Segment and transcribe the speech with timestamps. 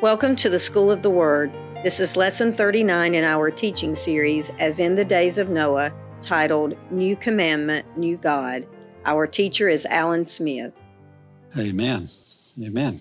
[0.00, 1.52] Welcome to the School of the Word.
[1.82, 5.90] This is lesson 39 in our teaching series, As in the Days of Noah,
[6.22, 8.64] titled New Commandment, New God.
[9.04, 10.72] Our teacher is Alan Smith.
[11.58, 12.06] Amen.
[12.62, 13.00] Amen.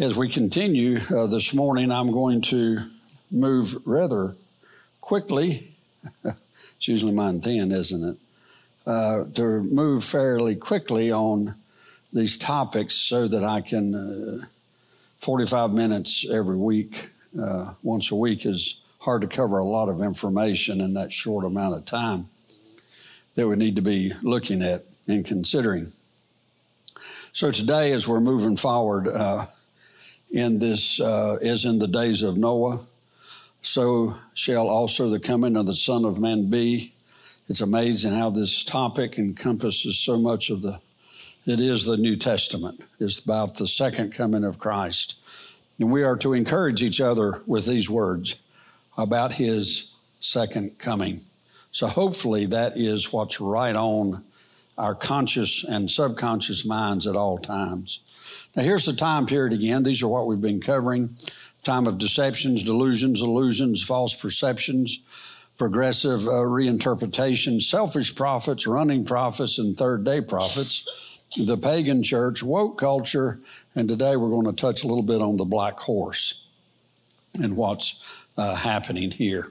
[0.00, 2.90] As we continue uh, this morning, I'm going to
[3.30, 4.34] move rather
[5.00, 5.76] quickly.
[6.24, 8.16] it's usually my intent, isn't it?
[8.84, 11.54] Uh, to move fairly quickly on
[12.12, 13.94] these topics so that I can.
[13.94, 14.44] Uh,
[15.22, 20.02] 45 minutes every week, uh, once a week, is hard to cover a lot of
[20.02, 22.28] information in that short amount of time
[23.36, 25.92] that we need to be looking at and considering.
[27.32, 29.46] So today, as we're moving forward uh,
[30.32, 32.80] in this, uh, as in the days of Noah,
[33.60, 36.94] so shall also the coming of the Son of Man be.
[37.48, 40.80] It's amazing how this topic encompasses so much of the
[41.44, 42.80] it is the New Testament.
[43.00, 45.16] It's about the second coming of Christ.
[45.78, 48.36] And we are to encourage each other with these words
[48.96, 51.22] about his second coming.
[51.72, 54.22] So hopefully that is what's right on
[54.78, 58.00] our conscious and subconscious minds at all times.
[58.54, 59.82] Now here's the time period again.
[59.82, 61.16] These are what we've been covering.
[61.64, 65.00] Time of deceptions, delusions, illusions, false perceptions,
[65.58, 72.78] progressive uh, reinterpretation, selfish prophets, running prophets, and third day prophets the pagan church, woke
[72.78, 73.38] culture,
[73.74, 76.46] and today we're going to touch a little bit on the black horse
[77.34, 78.04] and what's
[78.36, 79.46] uh, happening here.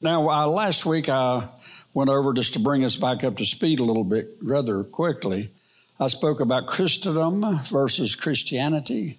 [0.00, 1.48] Now, uh, last week I
[1.94, 5.50] went over just to bring us back up to speed a little bit rather quickly.
[5.98, 9.18] I spoke about Christendom versus Christianity.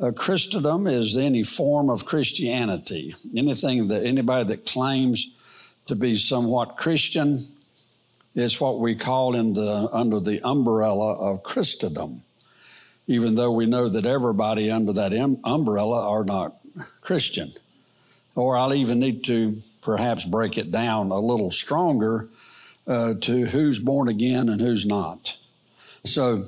[0.00, 3.14] Uh, Christendom is any form of Christianity.
[3.36, 5.30] Anything that anybody that claims
[5.86, 7.38] to be somewhat Christian
[8.36, 12.22] is what we call in the under the umbrella of Christendom,
[13.06, 15.12] even though we know that everybody under that
[15.44, 16.56] umbrella are not
[17.00, 17.50] Christian.
[18.34, 22.28] Or I'll even need to perhaps break it down a little stronger
[22.86, 25.38] uh, to who's born again and who's not.
[26.04, 26.44] So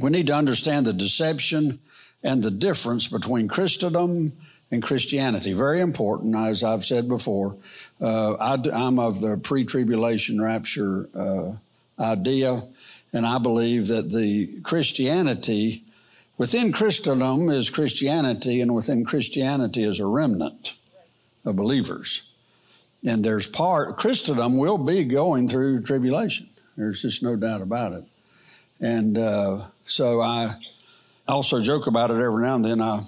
[0.00, 1.80] we need to understand the deception
[2.22, 4.32] and the difference between Christendom
[4.72, 5.52] and Christianity.
[5.52, 7.56] Very important, as I've said before.
[8.00, 11.52] Uh, I, am of the pre tribulation rapture uh,
[12.00, 12.62] idea,
[13.12, 15.84] and I believe that the Christianity,
[16.38, 20.74] within Christendom is Christianity, and within Christianity is a remnant
[21.44, 22.30] of believers.
[23.04, 26.48] And there's part, Christendom will be going through tribulation.
[26.76, 28.04] There's just no doubt about it.
[28.80, 30.50] And uh, so I
[31.28, 32.80] also joke about it every now and then.
[32.80, 33.00] I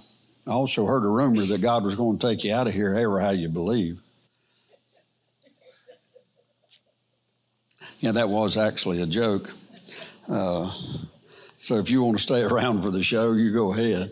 [0.46, 2.94] I also heard a rumor that God was going to take you out of here,
[2.94, 4.00] ever how you believe.
[8.00, 9.50] Yeah, that was actually a joke.
[10.28, 10.70] Uh,
[11.56, 14.10] so if you want to stay around for the show, you go ahead.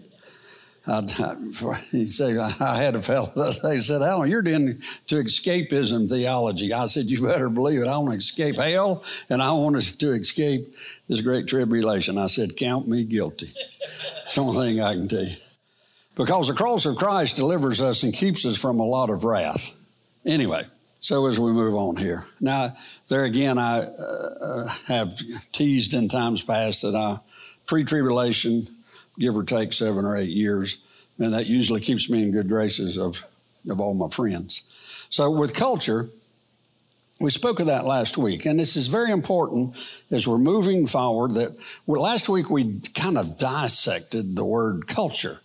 [0.87, 1.03] I,
[1.91, 3.31] he said, I had a fellow
[3.63, 6.73] day said, Alan, you're doing to escapism theology.
[6.73, 7.87] I said, you better believe it.
[7.87, 10.75] I want to escape hell and I want to escape
[11.09, 12.17] this great tribulation.
[12.17, 13.53] I said, count me guilty.
[14.23, 15.37] It's the only thing I can tell you
[16.15, 19.75] because the cross of Christ delivers us and keeps us from a lot of wrath.
[20.25, 20.67] Anyway,
[21.01, 22.25] so as we move on here.
[22.41, 22.77] Now,
[23.09, 25.19] there again, I uh, have
[25.53, 27.19] teased in times past that I,
[27.67, 28.63] pre tribulation,
[29.19, 30.79] give or take seven or eight years,
[31.19, 33.25] and that usually keeps me in good graces of,
[33.69, 34.63] of all my friends.
[35.11, 36.09] So, with culture,
[37.21, 39.77] we spoke of that last week, and this is very important
[40.11, 41.35] as we're moving forward.
[41.35, 41.57] That
[41.87, 45.41] last week we kind of dissected the word culture.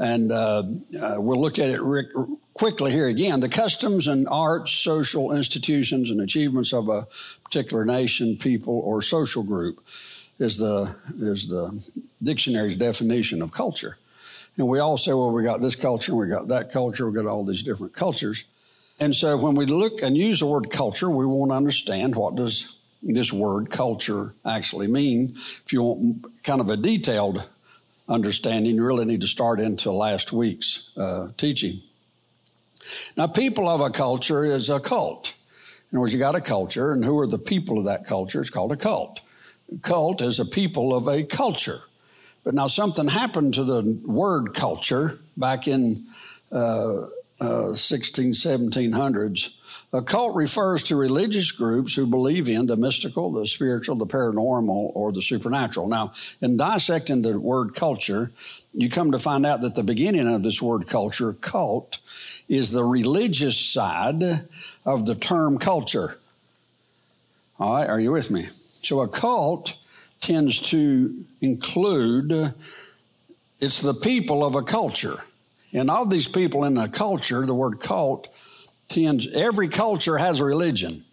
[0.00, 0.62] And uh,
[0.98, 1.80] uh, we'll look at it
[2.54, 3.40] quickly here again.
[3.40, 7.06] The customs and arts, social institutions, and achievements of a
[7.44, 9.84] particular nation, people, or social group
[10.38, 11.70] is the, is the
[12.22, 13.98] dictionary's definition of culture.
[14.56, 17.26] And we all say, well, we got this culture we got that culture, we got
[17.26, 18.44] all these different cultures.
[18.98, 22.36] And so when we look and use the word culture, we want to understand what
[22.36, 25.32] does this word culture actually mean.
[25.34, 27.48] If you want kind of a detailed
[28.10, 31.80] understanding, you really need to start into last week's uh, teaching.
[33.16, 35.34] Now, people of a culture is a cult.
[35.90, 38.40] In other words, you got a culture, and who are the people of that culture?
[38.40, 39.20] It's called a cult.
[39.82, 41.82] Cult is a people of a culture.
[42.42, 46.06] But now something happened to the word culture back in
[46.50, 47.06] uh,
[47.40, 49.50] uh, 16, 1700s
[49.92, 54.92] a cult refers to religious groups who believe in the mystical, the spiritual, the paranormal,
[54.94, 55.88] or the supernatural.
[55.88, 58.30] Now, in dissecting the word culture,
[58.72, 61.98] you come to find out that the beginning of this word culture, cult,
[62.48, 64.22] is the religious side
[64.84, 66.18] of the term culture.
[67.58, 68.48] All right, are you with me?
[68.82, 69.76] So a cult
[70.20, 72.54] tends to include
[73.60, 75.24] it's the people of a culture.
[75.72, 78.28] And all these people in a culture, the word cult
[78.90, 81.04] tends, every culture has a religion.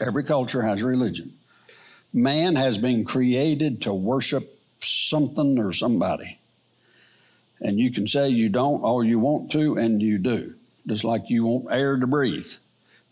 [0.00, 1.32] Every culture has a religion.
[2.12, 4.44] Man has been created to worship
[4.80, 6.38] something or somebody.
[7.60, 10.54] And you can say you don't or you want to, and you do.
[10.86, 12.50] Just like you want air to breathe.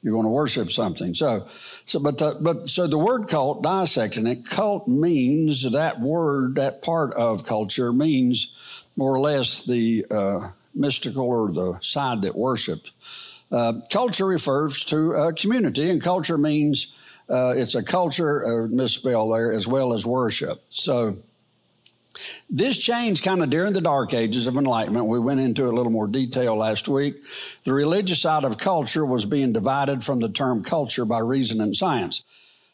[0.02, 1.14] You're going to worship something.
[1.14, 1.48] So,
[1.84, 6.82] so but the, but so the word cult, dissecting it, cult means that word, that
[6.82, 10.40] part of culture means more or less the uh,
[10.78, 12.92] mystical or the side that worships.
[13.50, 16.92] Uh, culture refers to a community, and culture means
[17.28, 20.62] uh, it's a culture, uh, misspell there, as well as worship.
[20.68, 21.16] So
[22.50, 25.06] this changed kind of during the dark ages of enlightenment.
[25.06, 27.16] We went into a little more detail last week.
[27.64, 31.76] The religious side of culture was being divided from the term culture by reason and
[31.76, 32.22] science.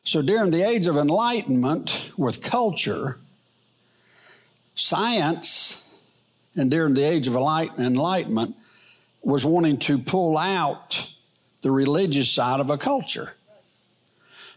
[0.04, 3.18] So during the age of enlightenment with culture,
[4.74, 5.83] science,
[6.56, 8.56] and during the age of enlightenment,
[9.22, 11.10] was wanting to pull out
[11.62, 13.34] the religious side of a culture.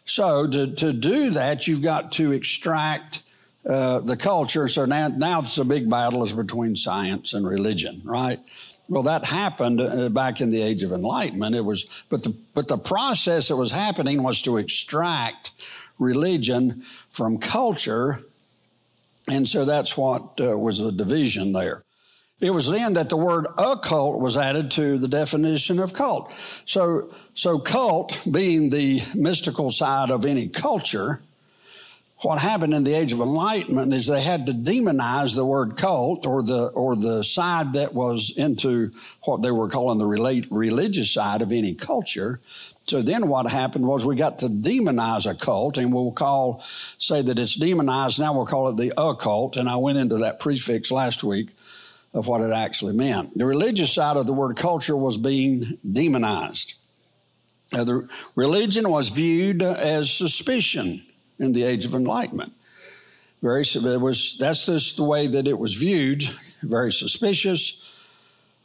[0.04, 3.24] So to, to do that, you've got to extract
[3.66, 4.68] uh, the culture.
[4.68, 8.40] So now, now it's a big battle is between science and religion, right?
[8.90, 11.56] Well, that happened uh, back in the age of enlightenment.
[11.56, 15.52] It was, but the but the process that was happening was to extract
[16.00, 18.24] religion from culture,
[19.30, 21.84] and so that's what uh, was the division there.
[22.40, 26.32] It was then that the word occult was added to the definition of cult.
[26.66, 31.22] So, so cult being the mystical side of any culture,
[32.18, 36.28] what happened in the age of enlightenment is they had to demonize the word cult
[36.28, 38.92] or the or the side that was into
[39.24, 42.40] what they were calling the relate, religious side of any culture.
[42.86, 46.64] So then what happened was we got to demonize a cult and we'll call
[47.00, 48.20] say that it's demonized.
[48.20, 51.50] Now we'll call it the occult and i went into that prefix last week
[52.14, 56.76] of what it actually meant the religious side of the word culture was being demonized
[57.72, 61.06] now, the religion was viewed as suspicion
[61.40, 62.54] in the age of enlightenment.
[63.42, 66.24] Very, it was, that's just the way that it was viewed,
[66.64, 67.84] very suspicious.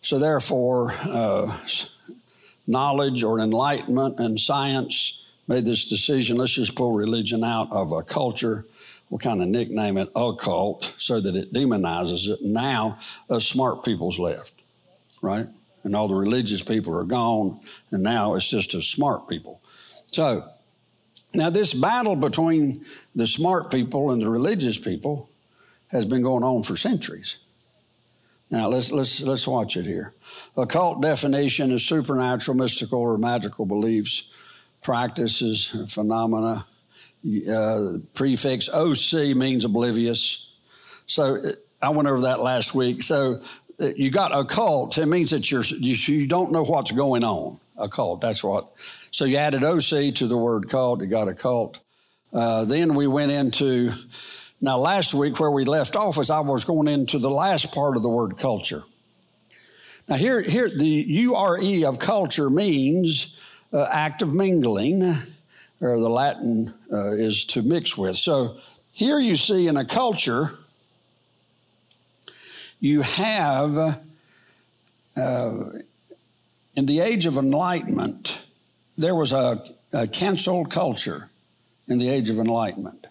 [0.00, 1.52] So, therefore, uh,
[2.66, 8.02] knowledge or enlightenment and science made this decision let's just pull religion out of a
[8.02, 8.64] culture.
[9.12, 12.38] We'll kind of nickname it occult so that it demonizes it.
[12.40, 12.98] Now,
[13.28, 14.54] us smart people's left,
[15.20, 15.44] right?
[15.84, 17.60] And all the religious people are gone,
[17.90, 19.60] and now it's just us smart people.
[20.10, 20.48] So,
[21.34, 25.28] now, this battle between the smart people and the religious people
[25.88, 27.36] has been going on for centuries.
[28.50, 30.14] Now, let's, let's, let's watch it here.
[30.56, 34.30] Occult definition is supernatural, mystical, or magical beliefs,
[34.80, 36.64] practices, phenomena.
[37.24, 40.50] Uh, prefix OC means oblivious.
[41.06, 41.40] So
[41.80, 43.02] I went over that last week.
[43.02, 43.42] So
[43.80, 47.52] uh, you got occult, it means that you're, you, you don't know what's going on.
[47.76, 48.70] Occult, that's what
[49.10, 51.80] so you added OC to the word cult, you got a cult.
[52.32, 53.90] Uh, then we went into,
[54.60, 57.96] now last week where we left off was I was going into the last part
[57.96, 58.84] of the word culture.
[60.08, 63.36] Now here, here the URE of culture means
[63.72, 65.02] uh, act of mingling,
[65.82, 68.16] or the Latin uh, is to mix with.
[68.16, 68.56] So
[68.92, 70.58] here you see in a culture,
[72.78, 73.76] you have,
[75.16, 75.62] uh,
[76.76, 78.42] in the age of enlightenment,
[78.96, 81.28] there was a, a cancel culture
[81.88, 83.06] in the age of enlightenment.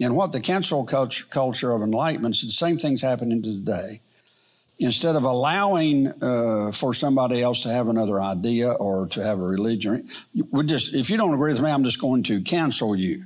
[0.00, 4.00] And what the cancel culture, culture of enlightenment, the same thing's happening today.
[4.78, 9.42] Instead of allowing uh, for somebody else to have another idea or to have a
[9.42, 10.08] religion,
[10.50, 13.24] we just if you don't agree with me, I'm just going to cancel you.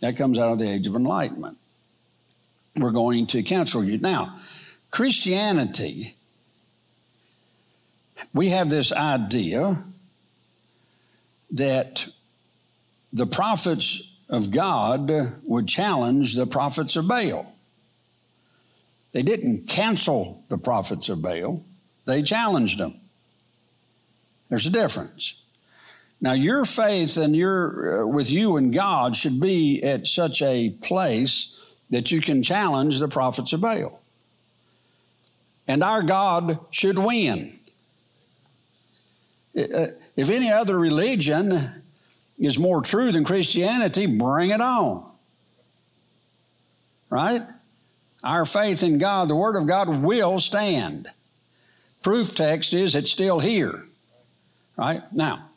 [0.00, 1.56] That comes out of the age of enlightenment.
[2.76, 3.98] We're going to cancel you.
[3.98, 4.40] Now,
[4.90, 6.16] Christianity,
[8.34, 9.84] we have this idea
[11.52, 12.06] that
[13.12, 15.10] the prophets of God
[15.44, 17.51] would challenge the prophets of Baal.
[19.12, 21.64] They didn't cancel the prophets of Baal,
[22.06, 22.94] they challenged them.
[24.48, 25.36] There's a difference.
[26.20, 30.70] Now, your faith and your uh, with you and God should be at such a
[30.70, 31.58] place
[31.90, 34.00] that you can challenge the prophets of Baal.
[35.66, 37.58] And our God should win.
[39.56, 41.50] Uh, if any other religion
[42.38, 45.10] is more true than Christianity, bring it on.
[47.10, 47.42] Right?
[48.24, 51.08] Our faith in God, the Word of God, will stand.
[52.02, 53.84] Proof text is it's still here.
[54.76, 55.02] Right?
[55.12, 55.48] Now,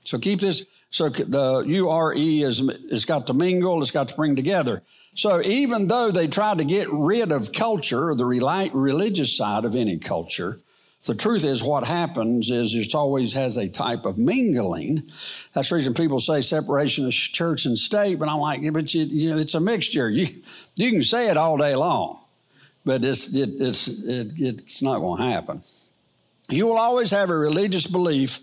[0.00, 0.64] so keep this.
[0.90, 4.82] So the URE is it's got to mingle, it's got to bring together.
[5.14, 9.98] So even though they tried to get rid of culture, the religious side of any
[9.98, 10.60] culture,
[11.04, 15.02] the truth is what happens is it always has a type of mingling.
[15.52, 19.04] That's the reason people say separation of church and state, but I'm like, but you,
[19.04, 20.08] you know, it's a mixture.
[20.08, 20.26] You,
[20.76, 22.20] you can say it all day long,
[22.84, 25.60] but it's, it, it's, it, it's not going to happen.
[26.48, 28.40] You will always have a religious belief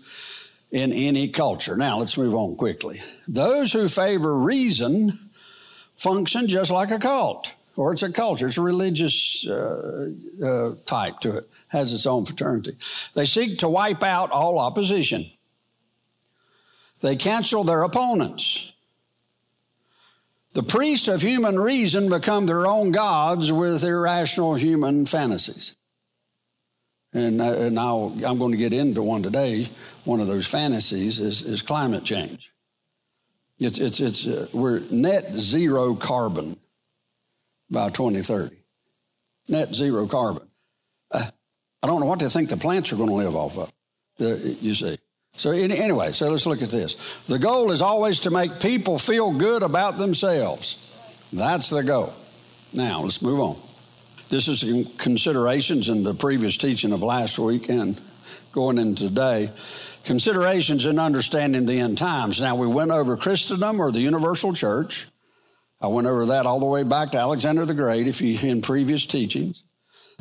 [0.70, 1.76] in any culture.
[1.76, 3.00] Now, let's move on quickly.
[3.28, 5.10] Those who favor reason
[5.96, 10.10] function just like a cult, or it's a culture, it's a religious uh,
[10.44, 12.76] uh, type to it, has its own fraternity.
[13.14, 15.24] They seek to wipe out all opposition,
[17.00, 18.68] they cancel their opponents.
[20.54, 25.74] The priests of human reason become their own gods with irrational human fantasies.
[27.14, 29.66] And, uh, and I'll, I'm going to get into one today.
[30.04, 32.52] One of those fantasies is, is climate change.
[33.58, 36.58] It's, it's, it's, uh, we're net zero carbon
[37.70, 38.54] by 2030.
[39.48, 40.48] Net zero carbon.
[41.10, 41.30] Uh,
[41.82, 43.72] I don't know what they think the plants are going to live off of,
[44.18, 44.96] the, you see.
[45.34, 47.22] So, anyway, so let's look at this.
[47.24, 50.88] The goal is always to make people feel good about themselves.
[51.32, 52.12] That's the goal.
[52.74, 53.56] Now, let's move on.
[54.28, 54.62] This is
[54.98, 57.98] considerations in the previous teaching of last week and
[58.52, 59.50] going into today.
[60.04, 62.40] Considerations in understanding the end times.
[62.40, 65.06] Now, we went over Christendom or the universal church.
[65.80, 68.62] I went over that all the way back to Alexander the Great if you in
[68.62, 69.64] previous teachings.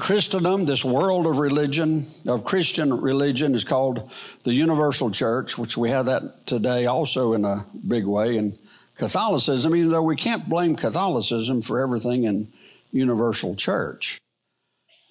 [0.02, 5.92] Christendom, this world of religion, of Christian religion, is called the universal church, which we
[5.92, 8.38] have that today also in a big way.
[8.38, 8.58] And
[8.96, 12.52] Catholicism, even though we can't blame Catholicism for everything in
[12.92, 14.20] universal church.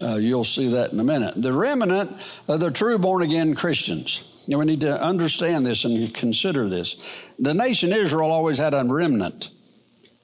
[0.03, 1.35] Uh, you'll see that in a minute.
[1.37, 2.11] The remnant
[2.49, 4.45] of the true born again Christians.
[4.49, 7.31] Know, we need to understand this and consider this.
[7.39, 9.51] The nation Israel always had a remnant.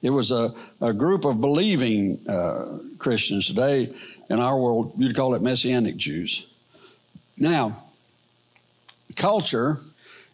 [0.01, 3.47] It was a, a group of believing uh, Christians.
[3.47, 3.93] Today,
[4.29, 6.47] in our world, you'd call it Messianic Jews.
[7.37, 7.83] Now,
[9.15, 9.77] culture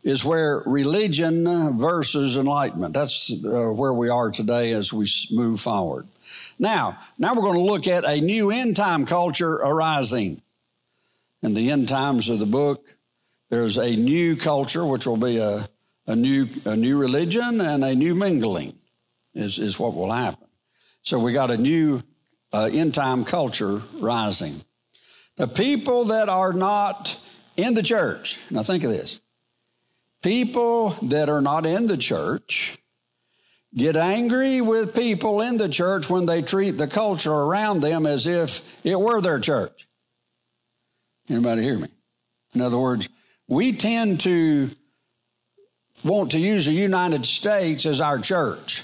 [0.03, 2.93] is where religion versus enlightenment.
[2.93, 6.07] That's uh, where we are today as we move forward.
[6.59, 10.41] Now, now we're going to look at a new end time culture arising.
[11.41, 12.95] In the end times of the book,
[13.49, 15.67] there's a new culture, which will be a,
[16.07, 18.73] a, new, a new religion and a new mingling,
[19.33, 20.47] is, is what will happen.
[21.01, 22.01] So we got a new
[22.53, 24.55] uh, end time culture rising.
[25.37, 27.19] The people that are not
[27.57, 29.19] in the church, now think of this
[30.23, 32.77] people that are not in the church
[33.75, 38.25] get angry with people in the church when they treat the culture around them as
[38.25, 39.87] if it were their church.
[41.29, 41.87] Anybody hear me?
[42.55, 43.09] In other words,
[43.47, 44.69] we tend to
[46.03, 48.83] want to use the United States as our church.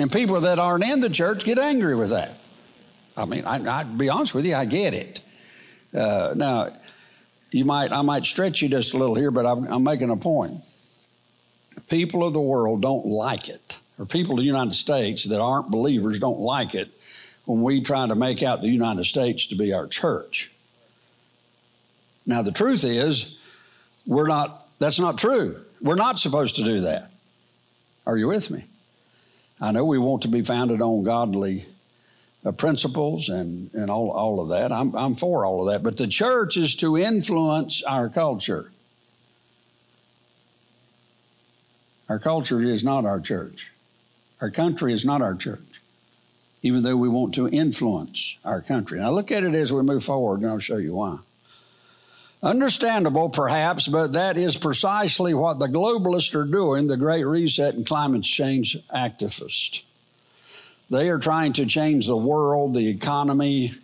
[0.00, 2.32] And people that aren't in the church get angry with that.
[3.18, 5.20] I mean, I, would be honest with you, I get it.
[5.92, 6.70] Uh, now,
[7.50, 10.16] you might, I might stretch you just a little here, but I'm, I'm making a
[10.16, 10.62] point
[11.90, 15.70] people of the world don't like it, or people of the United States that aren't
[15.70, 16.90] believers don't like it
[17.44, 20.50] when we try to make out the United States to be our church.
[22.24, 23.36] Now, the truth is,
[24.06, 25.60] we're not, that's not true.
[25.82, 27.10] We're not supposed to do that.
[28.06, 28.64] Are you with me?
[29.60, 31.66] I know we want to be founded on godly
[32.44, 34.72] uh, principles and, and all, all of that.
[34.72, 35.82] I'm, I'm for all of that.
[35.82, 38.70] But the church is to influence our culture.
[42.08, 43.72] Our culture is not our church.
[44.40, 45.80] Our country is not our church,
[46.62, 48.98] even though we want to influence our country.
[48.98, 51.18] Now, look at it as we move forward, and I'll show you why.
[52.42, 57.86] Understandable, perhaps, but that is precisely what the globalists are doing, the Great Reset and
[57.86, 59.82] climate change activists.
[60.88, 63.74] They are trying to change the world, the economy,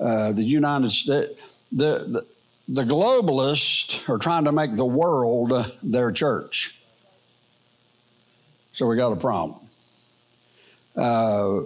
[0.00, 1.38] uh, the United States.
[1.70, 2.26] The, the,
[2.68, 6.80] the globalists are trying to make the world their church.
[8.72, 9.60] So we got a problem.
[10.96, 11.58] Uh,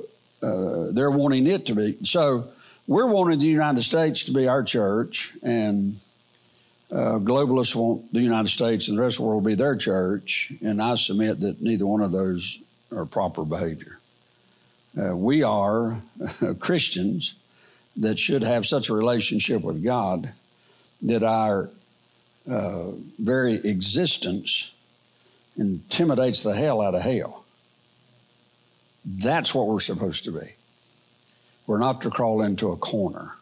[0.42, 1.96] uh, they're wanting it to be.
[2.02, 2.48] So
[2.92, 5.98] we're wanting the United States to be our church, and
[6.90, 9.76] uh, globalists want the United States and the rest of the world to be their
[9.76, 10.52] church.
[10.62, 12.60] And I submit that neither one of those
[12.94, 13.98] are proper behavior.
[15.00, 16.02] Uh, we are
[16.60, 17.34] Christians
[17.96, 20.30] that should have such a relationship with God
[21.00, 21.70] that our
[22.46, 24.70] uh, very existence
[25.56, 27.44] intimidates the hell out of hell.
[29.06, 30.52] That's what we're supposed to be.
[31.72, 33.38] We're not to crawl into a corner.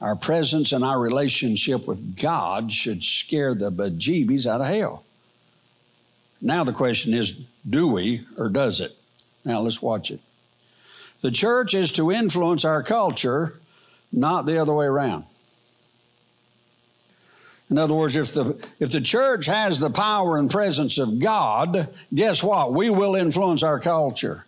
[0.00, 5.04] Our presence and our relationship with God should scare the bejeebies out of hell.
[6.40, 7.30] Now the question is
[7.70, 8.96] do we or does it?
[9.44, 10.18] Now let's watch it.
[11.20, 13.54] The church is to influence our culture,
[14.12, 15.22] not the other way around.
[17.70, 21.88] In other words, if the, if the church has the power and presence of God,
[22.12, 22.72] guess what?
[22.72, 24.44] We will influence our culture.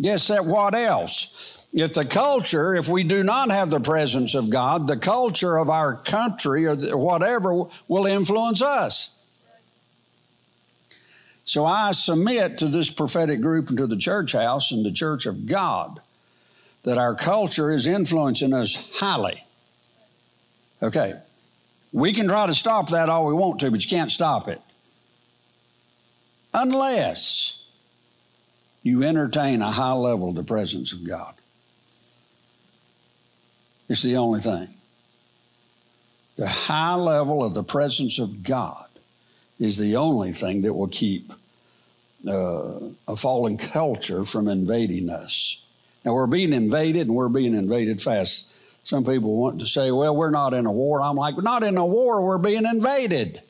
[0.00, 1.66] Guess that what else?
[1.72, 5.70] If the culture, if we do not have the presence of God, the culture of
[5.70, 9.16] our country or whatever will influence us.
[11.44, 15.26] So I submit to this prophetic group and to the church house and the church
[15.26, 16.00] of God
[16.82, 19.44] that our culture is influencing us highly.
[20.82, 21.14] Okay,
[21.92, 24.60] we can try to stop that all we want to, but you can't stop it.
[26.54, 27.59] Unless
[28.82, 31.34] you entertain a high level of the presence of God.
[33.88, 34.68] It's the only thing.
[36.36, 38.86] The high level of the presence of God
[39.58, 41.32] is the only thing that will keep
[42.26, 45.60] uh, a fallen culture from invading us.
[46.04, 48.50] Now, we're being invaded and we're being invaded fast.
[48.84, 51.02] Some people want to say, well, we're not in a war.
[51.02, 53.42] I'm like, not in a war, we're being invaded.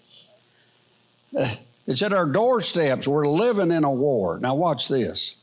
[1.90, 3.08] It's at our doorsteps.
[3.08, 4.38] We're living in a war.
[4.38, 5.34] Now, watch this.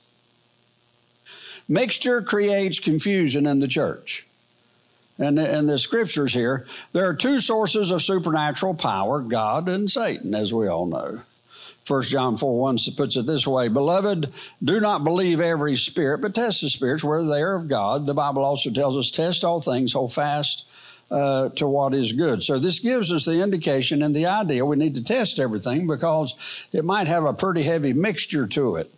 [1.67, 4.25] Mixture creates confusion in the church.
[5.19, 10.33] And in the scriptures here, there are two sources of supernatural power God and Satan,
[10.33, 11.21] as we all know.
[11.85, 14.31] 1 John 4 1 puts it this way Beloved,
[14.63, 18.05] do not believe every spirit, but test the spirits whether they are of God.
[18.05, 20.66] The Bible also tells us, test all things, hold fast
[21.09, 22.43] uh, to what is good.
[22.43, 26.65] So this gives us the indication and the idea we need to test everything because
[26.73, 28.91] it might have a pretty heavy mixture to it.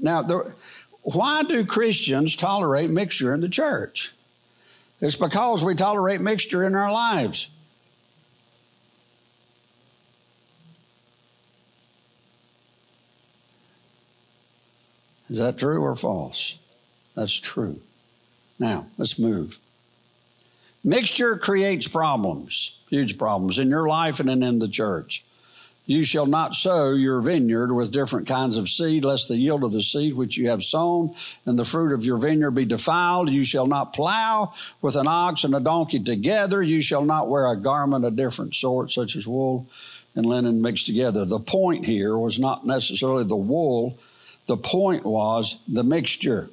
[0.00, 0.54] Now, the,
[1.02, 4.14] why do Christians tolerate mixture in the church?
[5.00, 7.50] It's because we tolerate mixture in our lives.
[15.28, 16.58] Is that true or false?
[17.14, 17.80] That's true.
[18.58, 19.58] Now, let's move.
[20.84, 25.24] Mixture creates problems, huge problems in your life and in the church.
[25.84, 29.72] You shall not sow your vineyard with different kinds of seed, lest the yield of
[29.72, 31.14] the seed which you have sown
[31.44, 33.30] and the fruit of your vineyard be defiled.
[33.30, 36.62] You shall not plow with an ox and a donkey together.
[36.62, 39.68] You shall not wear a garment of different sort, such as wool
[40.14, 41.24] and linen mixed together.
[41.24, 43.98] The point here was not necessarily the wool
[44.46, 46.50] the point was the mixture.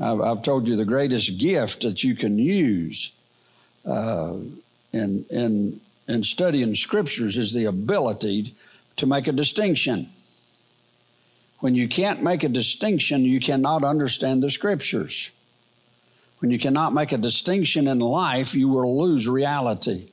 [0.00, 3.14] I've, I've told you the greatest gift that you can use
[3.86, 4.34] uh,
[4.92, 8.54] in, in, in studying scriptures is the ability
[8.96, 10.08] to make a distinction.
[11.60, 15.30] When you can't make a distinction, you cannot understand the scriptures.
[16.38, 20.08] When you cannot make a distinction in life, you will lose reality.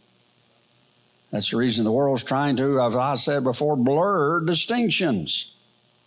[1.31, 5.53] That's the reason the world's trying to, as I said before, blur distinctions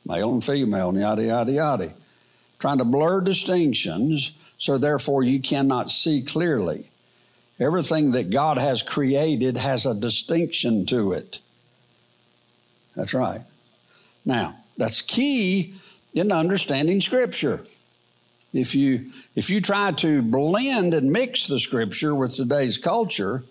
[0.07, 1.93] male and female, and yada, yada, yada.
[2.61, 6.91] Trying to blur distinctions, so therefore you cannot see clearly.
[7.59, 11.41] Everything that God has created has a distinction to it.
[12.95, 13.43] That's right.
[14.25, 15.75] Now, that's key
[16.15, 17.63] in understanding Scripture.
[18.53, 23.45] If you if you try to blend and mix the Scripture with today's culture,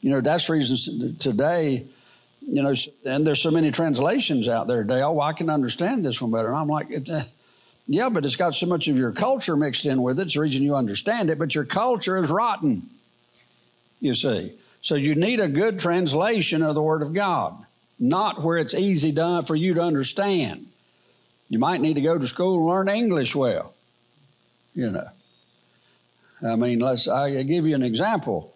[0.00, 1.86] you know that's reason today
[2.46, 5.02] you know, and there's so many translations out there today.
[5.02, 6.48] Oh, I can understand this one better.
[6.48, 6.88] And I'm like,
[7.94, 10.24] yeah, but it's got so much of your culture mixed in with it.
[10.24, 12.88] It's the reason you understand it, but your culture is rotten,
[14.00, 14.52] you see.
[14.80, 17.54] So you need a good translation of the Word of God,
[17.98, 20.66] not where it's easy done for you to understand.
[21.48, 23.74] You might need to go to school and learn English well,
[24.74, 25.08] you know.
[26.44, 28.52] I mean, let's, I give you an example.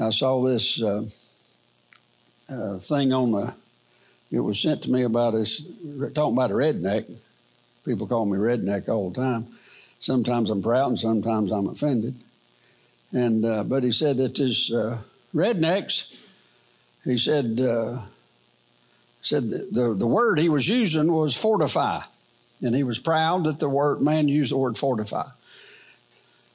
[0.00, 0.82] I saw this.
[0.82, 1.04] Uh,
[2.48, 3.54] uh, thing on the,
[4.30, 5.66] it was sent to me about this,
[6.14, 7.10] talking about a redneck.
[7.86, 9.46] People call me redneck all the time.
[10.00, 12.16] Sometimes I'm proud and sometimes I'm offended.
[13.12, 14.98] And, uh, but he said that this uh,
[15.32, 16.30] rednecks,
[17.04, 18.00] he said, uh,
[19.22, 22.02] said the, the word he was using was fortify.
[22.60, 25.28] And he was proud that the word man used the word fortify.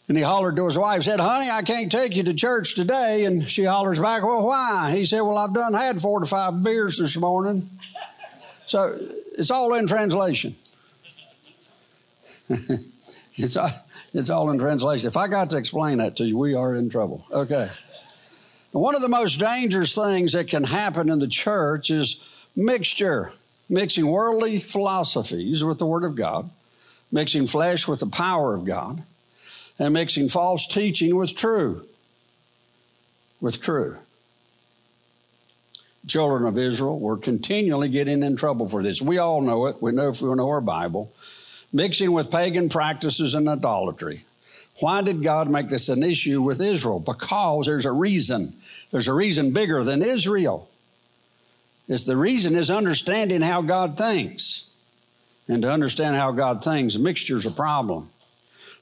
[0.09, 3.23] And he hollered to his wife, said, Honey, I can't take you to church today.
[3.23, 4.91] And she hollers back, Well, why?
[4.93, 7.69] He said, Well, I've done had four to five beers this morning.
[8.65, 8.99] So
[9.37, 10.55] it's all in translation.
[13.35, 13.57] it's,
[14.13, 15.07] it's all in translation.
[15.07, 17.25] If I got to explain that to you, we are in trouble.
[17.31, 17.69] Okay.
[18.71, 22.21] One of the most dangerous things that can happen in the church is
[22.55, 23.33] mixture,
[23.69, 26.49] mixing worldly philosophies with the Word of God,
[27.11, 29.03] mixing flesh with the power of God
[29.77, 31.85] and mixing false teaching with true.
[33.41, 33.97] With true.
[36.07, 39.01] children of Israel were continually getting in trouble for this.
[39.01, 39.81] We all know it.
[39.81, 41.11] We know if we know our Bible.
[41.73, 44.25] Mixing with pagan practices and idolatry.
[44.79, 46.99] Why did God make this an issue with Israel?
[46.99, 48.53] Because there's a reason.
[48.89, 50.69] There's a reason bigger than Israel.
[51.87, 54.69] It's the reason is understanding how God thinks.
[55.47, 58.09] And to understand how God thinks, a mixture a problem.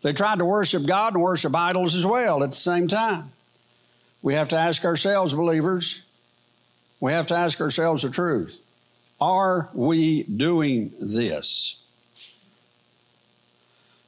[0.01, 3.31] They tried to worship God and worship idols as well at the same time.
[4.21, 6.03] We have to ask ourselves, believers,
[6.99, 8.61] we have to ask ourselves the truth.
[9.19, 11.78] Are we doing this?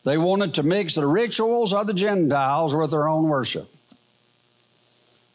[0.04, 3.70] They wanted to mix the rituals of the Gentiles with their own worship.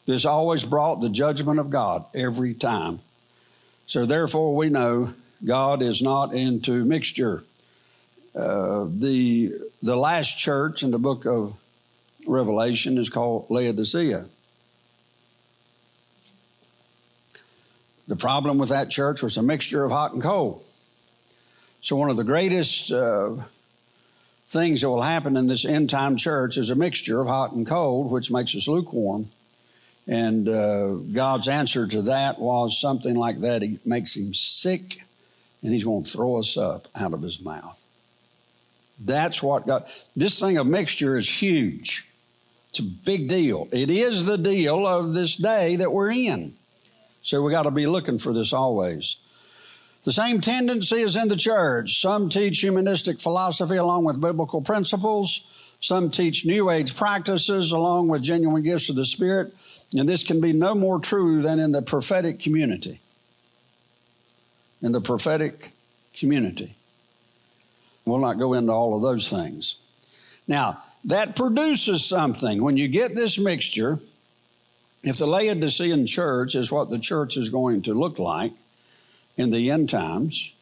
[0.06, 3.00] This always brought the judgment of God every time.
[3.86, 7.44] So, therefore, we know God is not into mixture.
[8.34, 9.52] Uh, the,
[9.82, 11.56] the last church in the book of
[12.26, 14.26] Revelation is called Laodicea.
[18.08, 20.64] The problem with that church was a mixture of hot and cold.
[21.80, 23.36] So, one of the greatest uh,
[24.48, 27.66] things that will happen in this end time church is a mixture of hot and
[27.66, 29.28] cold, which makes us lukewarm.
[30.08, 33.62] And uh, God's answer to that was something like that.
[33.62, 35.02] He makes him sick,
[35.62, 37.82] and he's going to throw us up out of his mouth.
[39.04, 42.08] That's what God, this thing of mixture is huge.
[42.70, 43.68] It's a big deal.
[43.72, 46.54] It is the deal of this day that we're in.
[47.22, 49.16] So we got to be looking for this always.
[50.06, 52.00] The same tendency is in the church.
[52.00, 55.44] Some teach humanistic philosophy along with biblical principles.
[55.80, 59.52] Some teach New Age practices along with genuine gifts of the Spirit.
[59.92, 63.00] And this can be no more true than in the prophetic community.
[64.80, 65.72] In the prophetic
[66.14, 66.76] community.
[68.04, 69.74] We'll not go into all of those things.
[70.46, 72.62] Now, that produces something.
[72.62, 73.98] When you get this mixture,
[75.02, 78.52] if the Laodicean church is what the church is going to look like,
[79.36, 80.52] in the end times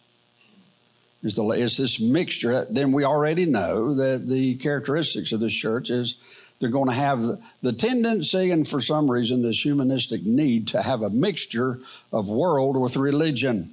[1.22, 2.66] is, the, is this mixture.
[2.68, 6.16] Then we already know that the characteristics of this church is
[6.60, 7.22] they're going to have
[7.62, 11.80] the, tendency, and for some reason, this humanistic need to have a mixture
[12.12, 13.72] of world with religion.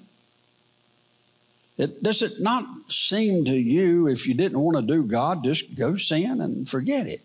[1.78, 5.76] It, does it not seem to you, if you didn't want to do God, just
[5.76, 7.22] go sin and forget it?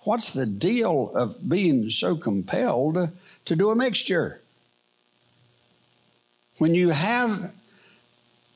[0.00, 3.10] What's the deal of being so compelled
[3.44, 4.40] to do a mixture?
[6.58, 7.52] When you have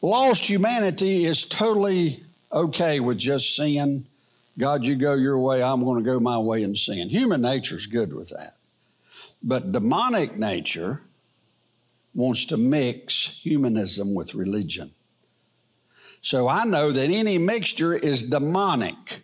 [0.02, 4.06] lost humanity is totally okay with just sin.
[4.58, 7.08] God, you go your way, I'm going to go my way and sin.
[7.08, 8.56] Human nature is good with that.
[9.42, 11.02] But demonic nature
[12.14, 14.90] wants to mix humanism with religion.
[16.20, 19.22] So I know that any mixture is demonic.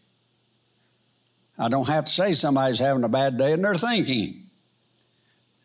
[1.59, 4.43] I don't have to say somebody's having a bad day and they're thinking.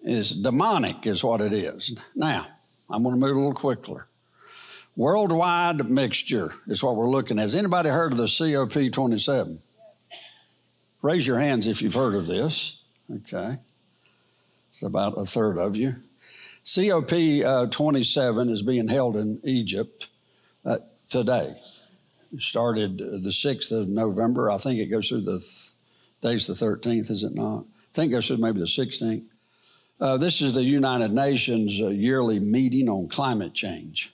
[0.02, 2.04] It's demonic, is what it is.
[2.15, 2.41] Now,
[2.89, 4.08] I'm going to move a little quicker.
[4.95, 7.43] Worldwide mixture is what we're looking at.
[7.43, 9.62] Has anybody heard of the COP 27?
[9.78, 10.23] Yes.
[11.02, 12.82] Raise your hands if you've heard of this.
[13.10, 13.58] Okay.
[14.69, 15.95] It's about a third of you.
[16.65, 17.13] COP
[17.45, 20.10] uh, 27 is being held in Egypt
[20.65, 21.56] uh, today.
[22.32, 24.52] It started the 6th of November.
[24.52, 25.71] I think it goes through the th-
[26.21, 27.62] day's the 13th, is it not?
[27.62, 29.23] I think it goes through maybe the 16th.
[30.00, 34.14] Uh, this is the United Nations uh, yearly meeting on climate change.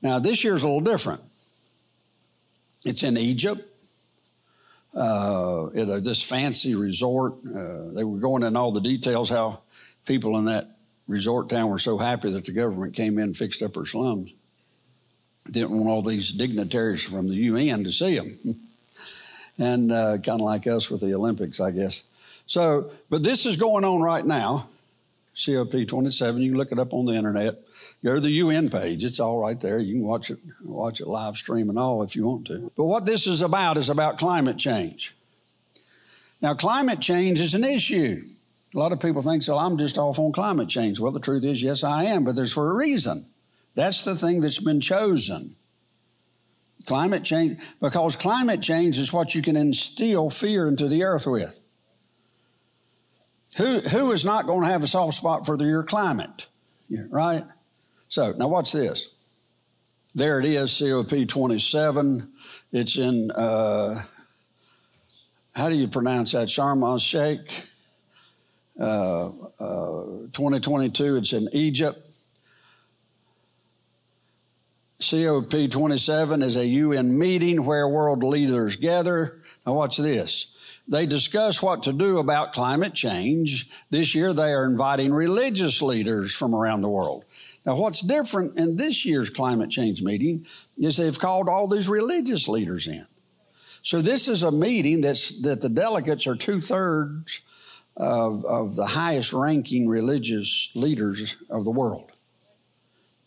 [0.00, 1.20] Now, this year's a little different.
[2.84, 3.60] It's in Egypt,
[4.94, 7.34] uh, at a, this fancy resort.
[7.44, 9.62] Uh, they were going in all the details how
[10.06, 10.76] people in that
[11.08, 14.32] resort town were so happy that the government came in and fixed up their slums.
[15.50, 18.38] Didn't want all these dignitaries from the UN to see them.
[19.58, 22.04] and uh, kind of like us with the Olympics, I guess.
[22.46, 24.68] So, but this is going on right now.
[25.34, 26.40] COP27.
[26.40, 27.60] You can look it up on the internet.
[28.02, 29.04] Go to the UN page.
[29.04, 29.78] It's all right there.
[29.78, 32.70] You can watch it, watch it live stream and all if you want to.
[32.76, 35.14] But what this is about is about climate change.
[36.40, 38.24] Now, climate change is an issue.
[38.74, 41.00] A lot of people think, so I'm just off on climate change.
[41.00, 43.26] Well, the truth is, yes, I am, but there's for a reason.
[43.74, 45.56] That's the thing that's been chosen.
[46.86, 51.58] Climate change, because climate change is what you can instill fear into the earth with.
[53.56, 56.46] Who, who is not going to have a soft spot for your climate?
[57.10, 57.44] Right?
[58.08, 59.10] So, now watch this.
[60.14, 62.32] There it is, COP 27.
[62.72, 63.94] It's in, uh,
[65.54, 66.48] how do you pronounce that?
[66.48, 67.68] Sharm el Sheikh.
[68.78, 72.06] Uh, uh, 2022, it's in Egypt.
[75.00, 79.40] COP 27 is a UN meeting where world leaders gather.
[79.66, 80.55] Now, watch this.
[80.88, 83.68] They discuss what to do about climate change.
[83.90, 87.24] This year, they are inviting religious leaders from around the world.
[87.64, 90.46] Now, what's different in this year's climate change meeting
[90.78, 93.04] is they've called all these religious leaders in.
[93.82, 97.40] So, this is a meeting that's, that the delegates are two thirds
[97.96, 102.12] of, of the highest ranking religious leaders of the world.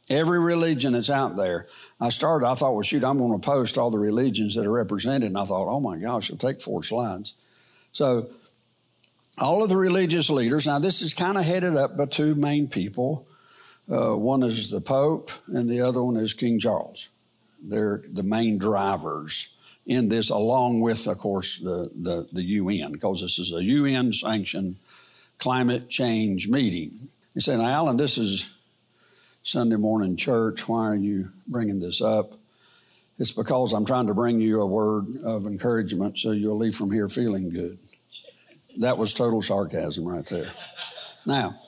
[0.10, 1.68] Every religion that's out there.
[2.00, 4.72] I started, I thought, well, shoot, I'm going to post all the religions that are
[4.72, 5.28] represented.
[5.28, 7.36] And I thought, oh my gosh, it'll take four slides.
[7.92, 8.30] So,
[9.38, 12.68] all of the religious leaders, now this is kind of headed up by two main
[12.68, 13.26] people.
[13.92, 17.10] Uh, one is the Pope, and the other one is King Charles.
[17.64, 23.22] They're the main drivers in this, along with, of course, the, the, the UN, because
[23.22, 24.76] this is a UN sanctioned
[25.40, 26.92] climate change meeting.
[27.34, 28.50] You say, now, Alan, this is
[29.42, 30.68] Sunday morning church.
[30.68, 32.34] Why are you bringing this up?
[33.20, 36.90] It's because I'm trying to bring you a word of encouragement so you'll leave from
[36.90, 37.78] here feeling good.
[38.78, 40.52] That was total sarcasm right there.
[41.26, 41.60] Now,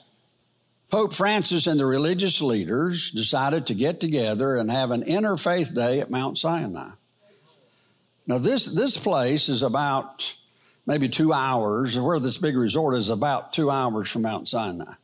[0.88, 6.00] Pope Francis and the religious leaders decided to get together and have an interfaith day
[6.00, 6.90] at Mount Sinai.
[8.26, 10.34] Now, this, this place is about
[10.86, 14.94] maybe two hours, where this big resort is about two hours from Mount Sinai.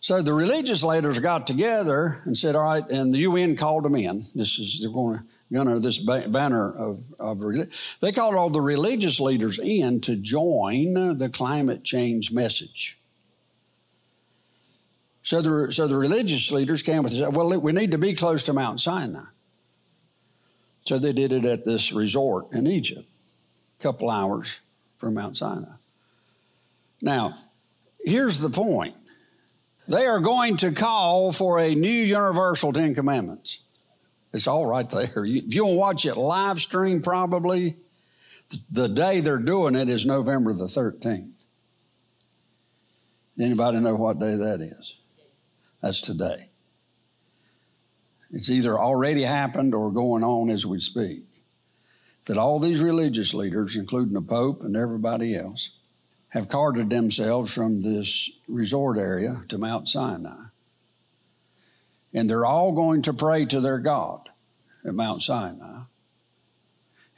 [0.00, 3.96] So the religious leaders got together and said, all right, and the UN called them
[3.96, 4.22] in.
[4.34, 7.42] This is, they're going to, gunner this banner of, of
[8.00, 12.98] they called all the religious leaders in to join the climate change message.
[15.22, 18.44] So the, so the religious leaders came with said, well, we need to be close
[18.44, 19.24] to Mount Sinai.
[20.82, 23.08] So they did it at this resort in Egypt,
[23.78, 24.60] a couple hours
[24.96, 25.76] from Mount Sinai.
[27.02, 27.38] Now,
[28.04, 28.94] here's the point
[29.88, 33.60] they are going to call for a new universal Ten Commandments.
[34.32, 35.24] It's all right there.
[35.24, 37.76] If you want to watch it live stream, probably
[38.70, 41.46] the day they're doing it is November the 13th.
[43.40, 44.96] Anybody know what day that is?
[45.80, 46.50] That's today.
[48.30, 51.24] It's either already happened or going on as we speak.
[52.26, 55.77] That all these religious leaders, including the Pope and everybody else,
[56.30, 60.46] have carted themselves from this resort area to Mount Sinai.
[62.12, 64.28] And they're all going to pray to their God
[64.84, 65.82] at Mount Sinai.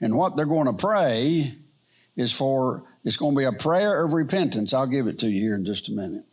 [0.00, 1.54] And what they're going to pray
[2.16, 4.72] is for, it's going to be a prayer of repentance.
[4.72, 6.24] I'll give it to you here in just a minute.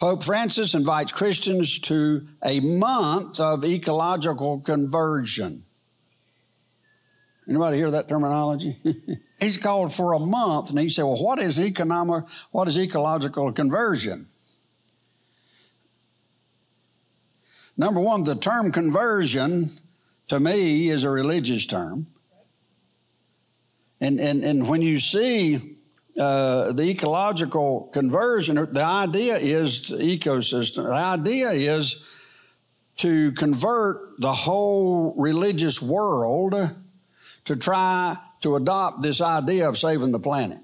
[0.00, 5.64] Pope Francis invites Christians to a month of ecological conversion.
[7.48, 8.76] Anybody hear that terminology?
[9.44, 12.24] He's called for a month, and he said, "Well, what is economic?
[12.50, 14.26] What is ecological conversion?"
[17.76, 19.68] Number one, the term conversion
[20.28, 22.06] to me is a religious term,
[24.00, 25.76] and and and when you see
[26.18, 30.84] uh, the ecological conversion, the idea is the ecosystem.
[30.84, 32.10] The idea is
[32.96, 36.54] to convert the whole religious world
[37.44, 40.58] to try to adopt this idea of saving the planet.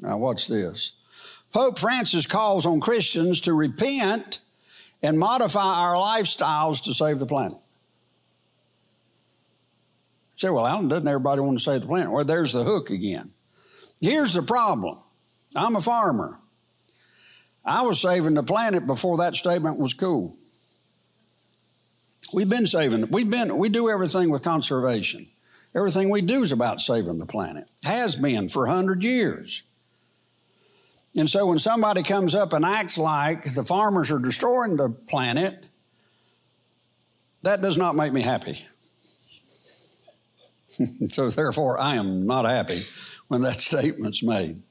[0.00, 0.92] Now, watch this.
[1.52, 4.38] Pope Francis calls on Christians to repent
[5.02, 7.58] and modify our lifestyles to save the planet.
[10.34, 12.10] say, well, Alan, doesn't everybody want to save the planet?
[12.10, 13.30] Well, there's the hook again.
[14.00, 14.96] Here's the problem
[15.54, 16.40] I'm a farmer.
[17.66, 20.38] I was saving the planet before that statement was cool.
[22.32, 23.10] We've been saving.
[23.10, 23.58] We've been.
[23.58, 25.26] We do everything with conservation.
[25.74, 27.70] Everything we do is about saving the planet.
[27.84, 29.62] Has been for hundred years.
[31.16, 35.64] And so when somebody comes up and acts like the farmers are destroying the planet,
[37.42, 38.64] that does not make me happy.
[40.66, 42.84] so therefore, I am not happy
[43.28, 44.62] when that statement's made.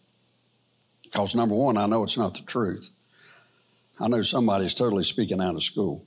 [1.03, 2.89] Because number one, I know it's not the truth.
[3.99, 6.05] I know somebody's totally speaking out of school.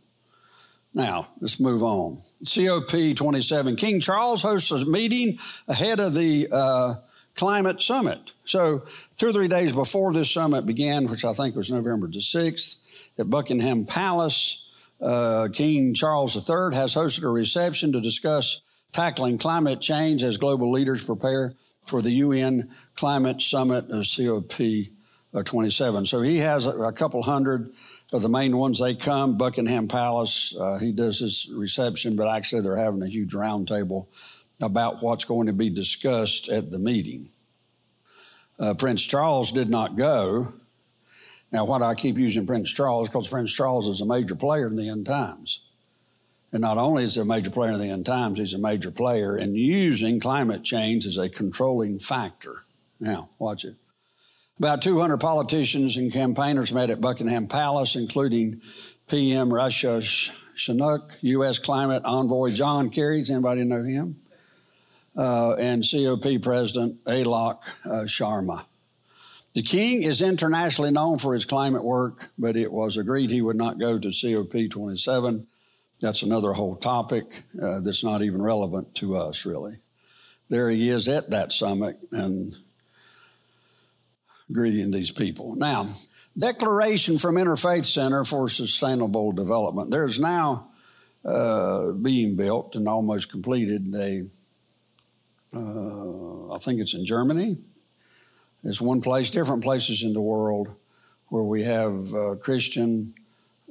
[0.94, 2.18] Now, let's move on.
[2.44, 3.76] COP 27.
[3.76, 6.94] King Charles hosts a meeting ahead of the uh,
[7.35, 8.33] climate summit.
[8.44, 8.85] So,
[9.16, 12.83] two or three days before this summit began, which I think was November the 6th,
[13.18, 14.68] at Buckingham Palace,
[15.00, 18.61] uh, King Charles III has hosted a reception to discuss
[18.92, 21.55] tackling climate change as global leaders prepare
[21.87, 24.61] for the UN Climate Summit of COP
[25.35, 26.05] uh, 27.
[26.05, 27.72] So, he has a, a couple hundred
[28.12, 32.61] but the main ones, they come, Buckingham Palace, uh, he does his reception, but actually
[32.61, 34.07] they're having a huge roundtable
[34.61, 37.31] about what's going to be discussed at the meeting.
[38.61, 40.53] Uh, Prince Charles did not go.
[41.53, 43.09] Now, why do I keep using Prince Charles?
[43.09, 45.61] Because Prince Charles is a major player in the end times.
[46.53, 48.90] And not only is he a major player in the end times, he's a major
[48.90, 52.66] player in using climate change as a controlling factor.
[53.01, 53.77] Now, watch it.
[54.59, 58.61] About 200 politicians and campaigners met at Buckingham Palace, including
[59.09, 59.88] PM Rishi
[60.57, 61.59] Sunak, U.S.
[61.59, 63.19] climate envoy John Kerry.
[63.19, 64.21] Does anybody know him?
[65.17, 68.65] Uh, and COP President Alok uh, Sharma.
[69.55, 73.57] The king is internationally known for his climate work, but it was agreed he would
[73.57, 75.47] not go to COP27.
[76.01, 79.77] That's another whole topic uh, that's not even relevant to us, really.
[80.49, 82.57] There he is at that summit and
[84.53, 85.57] greeting these people.
[85.57, 85.87] Now,
[86.38, 89.91] declaration from Interfaith Center for Sustainable Development.
[89.91, 90.71] There's now
[91.25, 94.23] uh, being built and almost completed a,
[95.55, 97.59] uh, I think it's in Germany,
[98.65, 100.69] it's one place, different places in the world
[101.29, 103.15] where we have uh, Christian,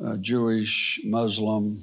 [0.03, 1.79] uh, Jewish, Muslim,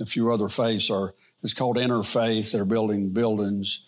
[0.00, 1.14] a few other faiths are.
[1.42, 2.52] It's called interfaith.
[2.52, 3.80] They're building buildings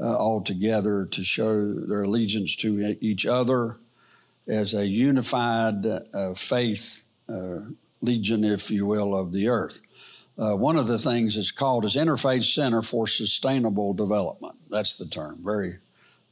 [0.00, 3.78] uh, all together to show their allegiance to each other
[4.46, 7.60] as a unified uh, faith uh,
[8.00, 9.80] legion, if you will, of the earth.
[10.36, 14.56] Uh, one of the things it's called is Interfaith Center for Sustainable Development.
[14.68, 15.38] That's the term.
[15.44, 15.78] Very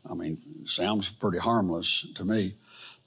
[0.08, 2.54] I mean, sounds pretty harmless to me.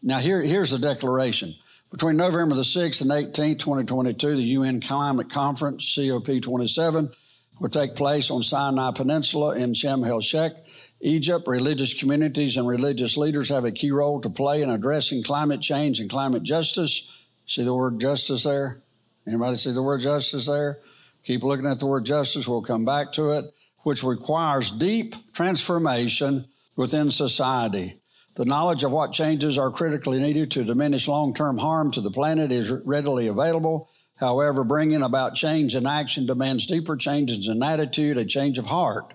[0.01, 1.55] Now, here, here's the declaration.
[1.91, 7.13] Between November the 6th and 18th, 2022, the UN Climate Conference, COP27,
[7.59, 10.53] will take place on Sinai Peninsula in Sharm el Sheikh,
[11.01, 11.47] Egypt.
[11.47, 15.99] Religious communities and religious leaders have a key role to play in addressing climate change
[15.99, 17.09] and climate justice.
[17.45, 18.83] See the word justice there?
[19.27, 20.79] Anybody see the word justice there?
[21.23, 22.47] Keep looking at the word justice.
[22.47, 23.45] We'll come back to it,
[23.83, 27.99] which requires deep transformation within society.
[28.35, 32.11] The knowledge of what changes are critically needed to diminish long term harm to the
[32.11, 33.89] planet is readily available.
[34.17, 39.13] However, bringing about change in action demands deeper changes in attitude, a change of heart.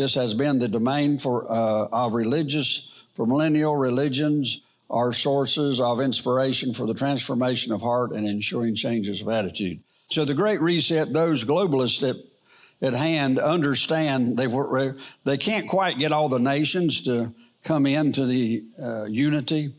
[0.00, 6.00] This has been the domain for, uh, of religious, for millennial religions, are sources of
[6.00, 9.80] inspiration for the transformation of heart and ensuring changes of attitude.
[10.06, 12.16] So, the Great Reset, those globalists that
[12.80, 14.50] at hand understand they've,
[15.24, 19.74] they can't quite get all the nations to come into the uh, unity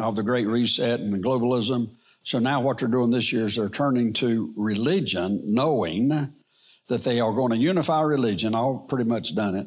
[0.00, 1.90] of the Great Reset and globalism.
[2.24, 6.32] So now what they're doing this year is they're turning to religion, knowing
[6.88, 9.66] that they are going to unify religion, all pretty much done it,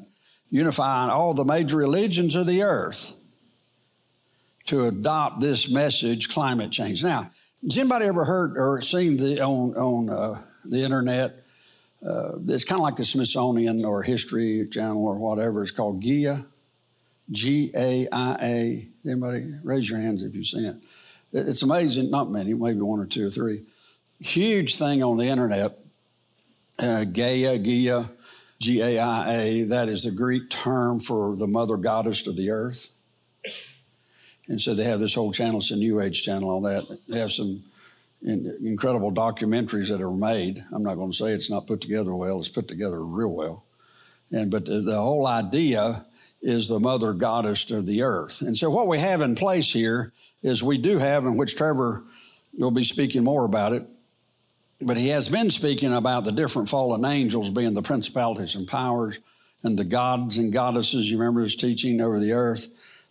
[0.49, 3.15] unifying all the major religions of the earth
[4.65, 7.04] to adopt this message, climate change.
[7.04, 7.32] Now,
[7.63, 11.45] has anybody ever heard or seen the on on uh, the internet
[12.06, 15.63] uh, it's kind of like the Smithsonian or History Channel or whatever.
[15.63, 16.43] It's called Gaia,
[17.32, 18.89] G A I A.
[19.06, 20.75] Anybody raise your hands if you've seen it?
[21.34, 22.12] It's amazing.
[22.12, 23.63] Not many, maybe one or two or three.
[24.19, 25.71] Huge thing on the internet.
[26.77, 28.03] Uh, Gaia, Gaia,
[28.59, 29.63] G A I A.
[29.63, 32.91] That is the Greek term for the mother goddess of the earth.
[34.47, 35.59] And so they have this whole channel.
[35.59, 36.49] It's a New Age channel.
[36.49, 36.83] All that.
[37.07, 37.63] They have some
[38.21, 40.63] incredible documentaries that are made.
[40.71, 43.65] I'm not going to say it's not put together well, it's put together real well.
[44.31, 46.05] And but the, the whole idea
[46.41, 48.41] is the mother goddess of the earth.
[48.41, 50.11] And so what we have in place here
[50.43, 52.03] is we do have, in which Trevor
[52.57, 53.88] will be speaking more about it,
[54.81, 59.19] but he has been speaking about the different fallen angels being the principalities and powers
[59.63, 61.09] and the gods and goddesses.
[61.09, 62.67] You remember his teaching over the earth.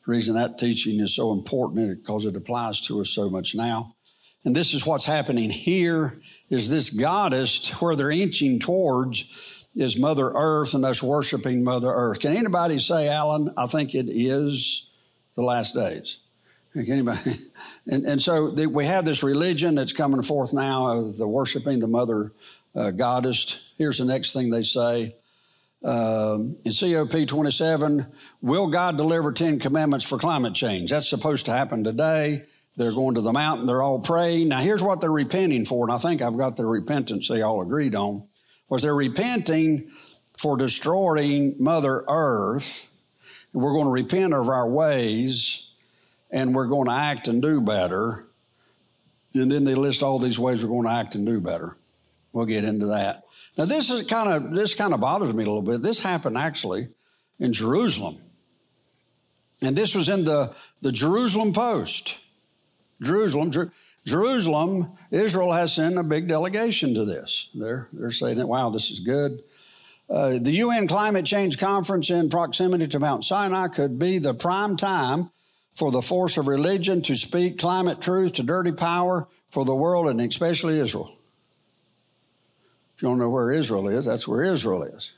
[0.07, 3.55] The reason that teaching is so important is because it applies to us so much
[3.55, 3.95] now.
[4.45, 10.31] And this is what's happening here is this goddess where they're inching towards is Mother
[10.35, 12.21] Earth and us worshiping Mother Earth.
[12.21, 14.91] Can anybody say, Alan, I think it is
[15.35, 16.19] the last days?
[16.77, 17.21] Anybody?
[17.87, 21.81] And, and so the, we have this religion that's coming forth now of the worshiping
[21.81, 22.33] the Mother
[22.75, 23.63] uh, Goddess.
[23.77, 25.15] Here's the next thing they say.
[25.85, 28.07] Um, in COP 27,
[28.41, 30.91] will God deliver 10 commandments for climate change?
[30.91, 32.45] That's supposed to happen today.
[32.77, 33.67] They're going to the mountain.
[33.67, 34.49] They're all praying.
[34.49, 37.61] Now, here's what they're repenting for, and I think I've got the repentance they all
[37.61, 38.27] agreed on.
[38.71, 39.91] Was they're repenting
[40.37, 42.91] for destroying Mother Earth.
[43.53, 45.64] And we're going to repent of our ways,
[46.35, 48.27] and we're going to act and do better.
[49.35, 51.77] And then they list all these ways we're going to act and do better.
[52.33, 53.23] We'll get into that.
[53.57, 55.81] Now, this is kind of this kind of bothers me a little bit.
[55.81, 56.89] This happened actually
[57.39, 58.17] in Jerusalem,
[59.63, 62.19] and this was in the the Jerusalem Post.
[63.01, 63.51] Jerusalem.
[63.51, 63.73] Jer-
[64.05, 67.49] Jerusalem, Israel has sent a big delegation to this.
[67.55, 69.43] They're, they're saying, wow, this is good.
[70.11, 74.77] Uh, the UN Climate Change Conference in proximity to Mount Sinai could be the prime
[74.77, 75.31] time
[75.75, 80.09] for the force of religion to speak climate truth to dirty power for the world
[80.09, 81.17] and especially Israel.
[82.97, 85.15] If you don't know where Israel is, that's where Israel is.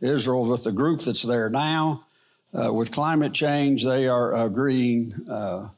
[0.00, 2.04] Israel, with the group that's there now,
[2.52, 5.68] uh, with climate change, they are agreeing uh,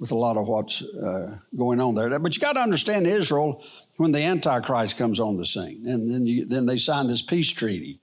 [0.00, 2.18] with a lot of what's uh, going on there.
[2.18, 3.62] But you got to understand Israel
[3.96, 7.50] when the Antichrist comes on the scene, and then you, then they sign this peace
[7.50, 8.00] treaty.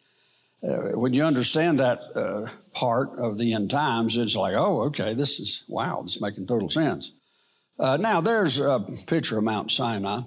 [0.63, 5.13] Uh, when you understand that uh, part of the end times, it's like, oh, okay,
[5.13, 7.11] this is wow, this is making total sense.
[7.79, 10.21] Uh, now, there's a picture of Mount Sinai.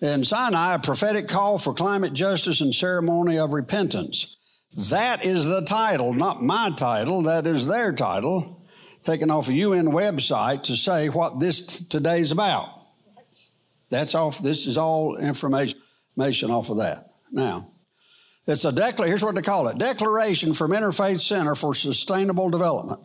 [0.00, 4.38] In Sinai, a prophetic call for climate justice and ceremony of repentance.
[4.90, 8.66] That is the title, not my title, that is their title,
[9.04, 12.70] taken off a UN website to say what this t- today's about.
[13.90, 15.78] That's off, this is all information,
[16.16, 16.98] information off of that.
[17.30, 17.73] Now,
[18.46, 23.00] it's a declaration, here's what they call it Declaration from Interfaith Center for Sustainable Development.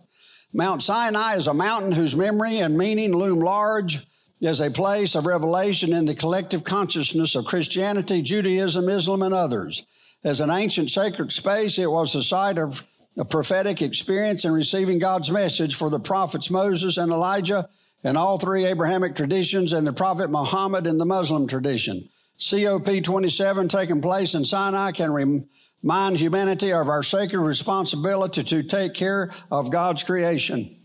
[0.54, 4.06] Mount Sinai is a mountain whose memory and meaning loom large
[4.42, 9.86] as a place of revelation in the collective consciousness of Christianity, Judaism, Islam, and others.
[10.24, 12.84] As an ancient sacred space, it was the site of
[13.18, 17.70] a prophetic experience in receiving God's message for the prophets Moses and Elijah
[18.04, 22.10] and all three Abrahamic traditions and the prophet Muhammad in the Muslim tradition.
[22.40, 28.94] COP 27 taking place in Sinai can remind humanity of our sacred responsibility to take
[28.94, 30.78] care of God's creation.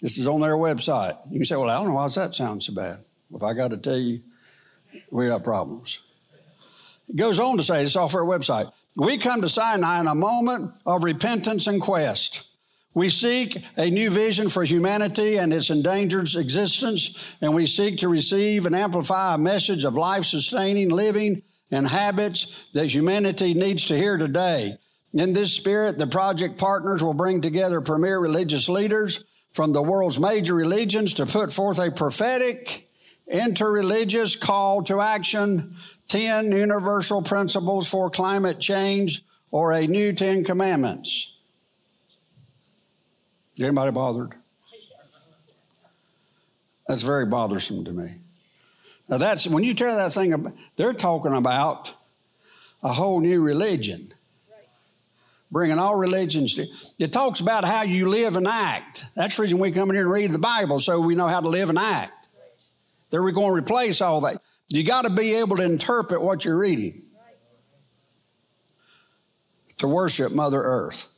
[0.00, 1.16] This is on their website.
[1.30, 2.98] You can say, well, I don't know why that sound so bad.
[3.34, 4.20] If I got to tell you,
[5.10, 6.00] we have problems.
[7.08, 8.70] It goes on to say, it's off our website.
[8.94, 12.46] We come to Sinai in a moment of repentance and quest.
[12.94, 18.08] We seek a new vision for humanity and its endangered existence, and we seek to
[18.08, 23.96] receive and amplify a message of life sustaining living and habits that humanity needs to
[23.96, 24.74] hear today.
[25.14, 30.18] In this spirit, the project partners will bring together premier religious leaders from the world's
[30.18, 32.90] major religions to put forth a prophetic,
[33.32, 35.74] interreligious call to action
[36.08, 41.31] 10 universal principles for climate change or a new 10 commandments.
[43.62, 44.34] Anybody bothered?
[44.96, 45.36] Yes.
[46.88, 48.16] That's very bothersome to me.
[49.08, 50.40] Now that's when you tell that thing, up,
[50.76, 51.94] they're talking about
[52.82, 54.12] a whole new religion.
[55.50, 56.66] Bringing all religions to
[56.98, 59.04] it talks about how you live and act.
[59.14, 61.40] That's the reason we come in here and read the Bible, so we know how
[61.40, 62.26] to live and act.
[63.10, 64.40] They're going to replace all that.
[64.68, 67.02] You got to be able to interpret what you're reading.
[69.78, 71.08] To worship Mother Earth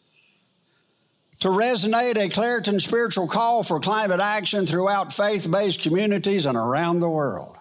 [1.41, 7.01] to resonate a Clariton spiritual call for climate action throughout faith based communities and around
[7.01, 7.57] the world.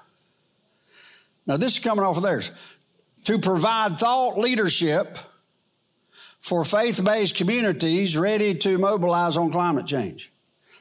[1.46, 2.52] Now, this is coming off of theirs.
[3.26, 5.18] To provide thought leadership
[6.40, 10.32] for faith based communities ready to mobilize on climate change.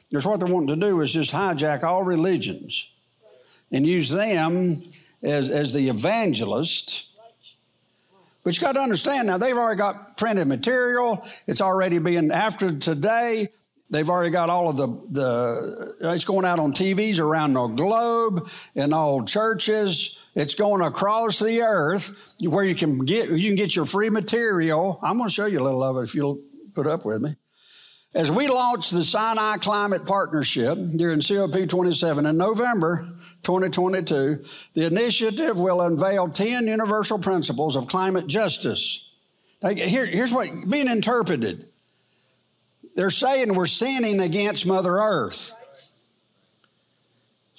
[0.09, 2.91] Because what they're wanting to do is just hijack all religions
[3.71, 4.83] and use them
[5.23, 7.09] as, as the evangelist
[8.43, 11.25] but you got to understand now, they've already got printed material.
[11.47, 13.47] It's already being, after today,
[13.89, 18.49] they've already got all of the, the, it's going out on TVs around the globe
[18.75, 20.19] in all churches.
[20.35, 24.99] It's going across the earth where you can get, you can get your free material.
[25.01, 26.41] I'm going to show you a little of it if you'll
[26.73, 27.35] put up with me.
[28.15, 33.07] As we launched the Sinai Climate Partnership during COP 27 in November,
[33.43, 39.11] 2022, the initiative will unveil 10 universal principles of climate justice.
[39.61, 41.67] Here, here's what being interpreted.
[42.95, 45.53] They're saying we're sinning against Mother Earth.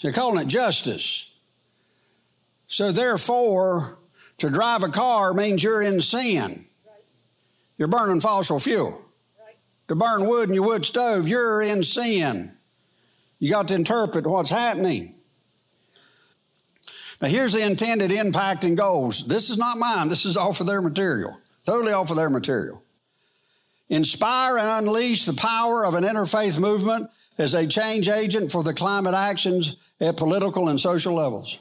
[0.03, 1.31] They're calling it justice.
[2.67, 3.99] So therefore,
[4.39, 6.67] to drive a car means you're in sin.
[7.79, 9.01] You're burning fossil fuel.
[9.89, 12.57] To burn wood in your wood stove, you're in sin.
[13.39, 15.15] You got to interpret what's happening.
[17.21, 19.27] Now, here's the intended impact and goals.
[19.27, 22.83] This is not mine, this is off of their material, totally off of their material.
[23.89, 28.75] Inspire and unleash the power of an interfaith movement as a change agent for the
[28.75, 31.61] climate actions at political and social levels.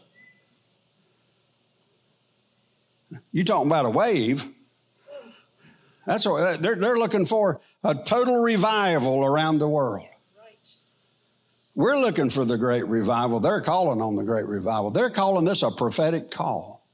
[3.32, 4.46] You talking about a wave?
[6.06, 10.08] That's what they're, they're looking for a total revival around the world.
[11.76, 13.40] We're looking for the great revival.
[13.40, 14.92] They're calling on the great revival.
[14.92, 16.88] They're calling this a prophetic call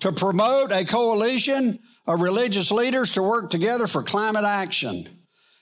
[0.00, 5.06] to promote a coalition of religious leaders to work together for climate action,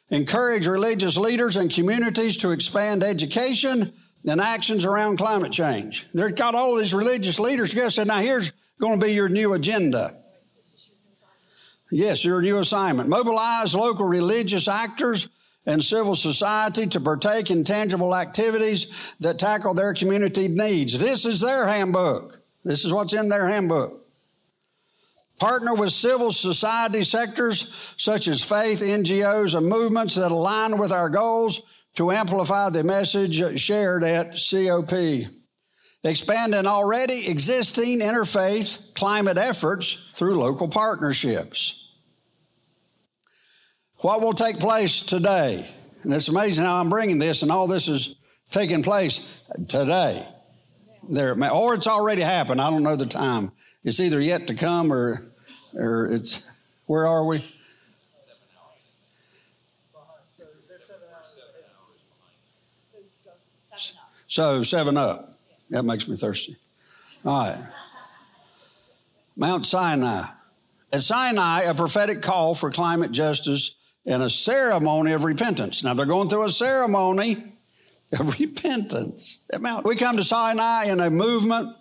[0.08, 3.92] encourage religious leaders and communities to expand education
[4.26, 6.06] and actions around climate change.
[6.14, 9.52] They've got all these religious leaders together said, now here's going to be your new
[9.52, 10.16] agenda.
[11.92, 13.10] Yes, your new assignment.
[13.10, 15.28] Mobilize local religious actors
[15.66, 20.98] and civil society to partake in tangible activities that tackle their community needs.
[20.98, 22.40] This is their handbook.
[22.64, 24.06] This is what's in their handbook.
[25.38, 31.08] Partner with civil society sectors such as faith, NGOs, and movements that align with our
[31.08, 31.62] goals
[31.94, 34.92] to amplify the message shared at COP.
[36.04, 41.79] Expand an already existing interfaith climate efforts through local partnerships.
[44.00, 45.68] What will take place today?
[46.02, 48.16] And it's amazing how I'm bringing this, and all this is
[48.50, 50.26] taking place today.
[51.08, 52.60] There, or it's already happened.
[52.60, 53.52] I don't know the time.
[53.84, 55.30] It's either yet to come or
[55.74, 57.44] or it's, where are we?
[64.26, 65.28] So seven up.
[65.70, 66.56] That makes me thirsty.
[67.24, 67.68] All right.
[69.36, 70.22] Mount Sinai.
[70.92, 73.74] At Sinai, a prophetic call for climate justice
[74.06, 75.84] and a ceremony of repentance.
[75.84, 77.36] Now they're going through a ceremony
[78.18, 79.44] of repentance.
[79.84, 81.76] We come to Sinai in a movement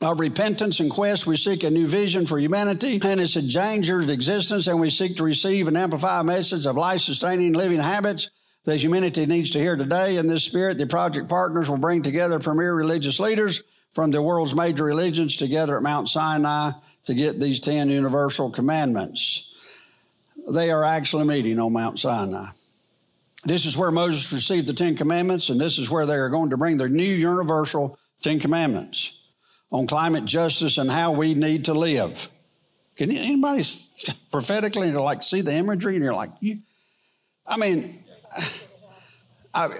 [0.00, 4.66] of repentance and quest, we seek a new vision for humanity and its endangered existence,
[4.66, 8.30] and we seek to receive and amplify a message of life sustaining living habits
[8.64, 10.16] that humanity needs to hear today.
[10.16, 13.62] In this spirit, the project partners will bring together premier religious leaders
[13.94, 16.72] from the world's major religions together at Mount Sinai
[17.04, 19.51] to get these 10 universal commandments.
[20.50, 22.46] They are actually meeting on Mount Sinai.
[23.44, 26.50] This is where Moses received the Ten Commandments, and this is where they are going
[26.50, 29.18] to bring their new universal Ten Commandments
[29.70, 32.28] on climate justice and how we need to live.
[32.96, 33.64] Can anybody
[34.30, 36.58] prophetically like see the imagery and you're like, you,
[37.46, 37.98] I mean,
[39.54, 39.78] I,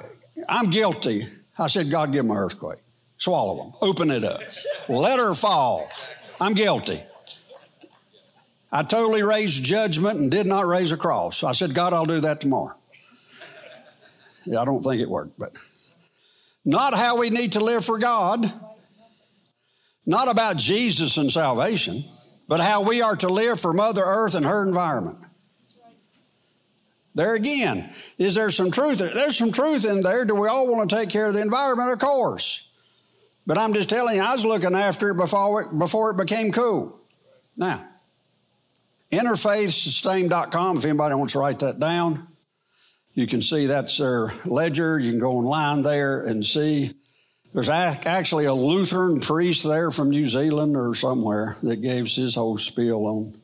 [0.48, 1.26] I'm guilty.
[1.58, 2.80] I said, God, give them an earthquake.
[3.18, 3.72] Swallow them.
[3.80, 4.40] Open it up.
[4.88, 5.88] Let her fall.
[6.40, 7.00] I'm guilty.
[8.72, 11.44] I totally raised judgment and did not raise a cross.
[11.44, 12.74] I said, God, I'll do that tomorrow.
[14.44, 15.56] Yeah, I don't think it worked, but
[16.64, 18.52] not how we need to live for God
[20.06, 22.02] not about Jesus and salvation,
[22.48, 25.18] but how we are to live for Mother Earth and her environment.
[27.14, 28.98] There again, is there some truth?
[28.98, 30.24] There's some truth in there.
[30.24, 31.92] Do we all want to take care of the environment?
[31.92, 32.68] Of course.
[33.46, 36.52] But I'm just telling you, I was looking after it before it, before it became
[36.52, 36.98] cool.
[37.58, 37.86] Now,
[39.12, 42.28] interfaithsustain.com, if anybody wants to write that down,
[43.14, 44.98] you can see that's their ledger.
[44.98, 46.94] You can go online there and see
[47.52, 52.56] there's actually a Lutheran priest there from New Zealand or somewhere that gives his whole
[52.56, 53.40] spiel on.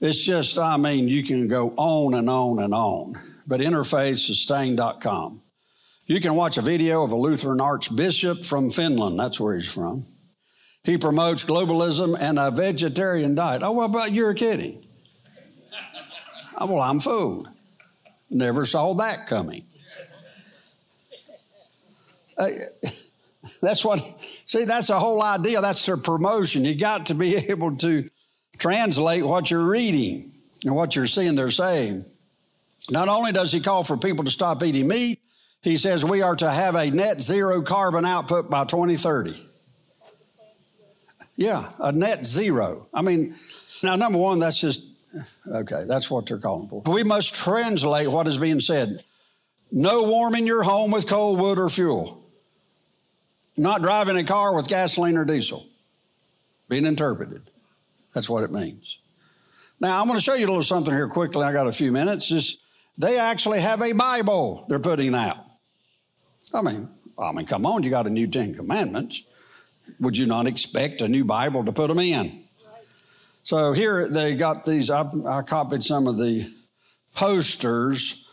[0.00, 3.12] It's just, I mean, you can go on and on and on.
[3.46, 5.42] But interfaithsustain.com.
[6.06, 9.18] You can watch a video of a Lutheran archbishop from Finland.
[9.18, 10.04] That's where he's from.
[10.82, 13.62] He promotes globalism and a vegetarian diet.
[13.62, 14.34] Oh, what about you're
[16.66, 17.48] well, I'm fooled.
[18.30, 19.64] Never saw that coming.
[22.38, 22.48] Uh,
[23.62, 24.00] that's what,
[24.46, 25.60] see, that's the whole idea.
[25.60, 26.64] That's their promotion.
[26.64, 28.08] You got to be able to
[28.58, 30.32] translate what you're reading
[30.64, 32.04] and what you're seeing they're saying.
[32.90, 35.20] Not only does he call for people to stop eating meat,
[35.62, 39.49] he says we are to have a net zero carbon output by 2030.
[41.40, 42.86] Yeah, a net zero.
[42.94, 43.34] I mean,
[43.82, 44.84] now, number one, that's just,
[45.50, 46.82] okay, that's what they're calling for.
[46.86, 49.02] We must translate what is being said.
[49.72, 52.20] No warming your home with coal, wood, or fuel
[53.60, 55.66] not driving a car with gasoline or diesel.
[56.68, 57.50] Being interpreted.
[58.14, 58.98] That's what it means.
[59.80, 61.44] Now, I'm going to show you a little something here quickly.
[61.44, 62.28] I got a few minutes.
[62.28, 62.60] Just,
[62.96, 65.44] they actually have a Bible they're putting out.
[66.52, 66.88] I mean,
[67.18, 69.22] I mean, come on, you got a new Ten Commandments.
[69.98, 72.44] Would you not expect a new Bible to put them in?
[73.42, 74.90] So here they got these.
[74.90, 76.52] I, I copied some of the
[77.14, 78.28] posters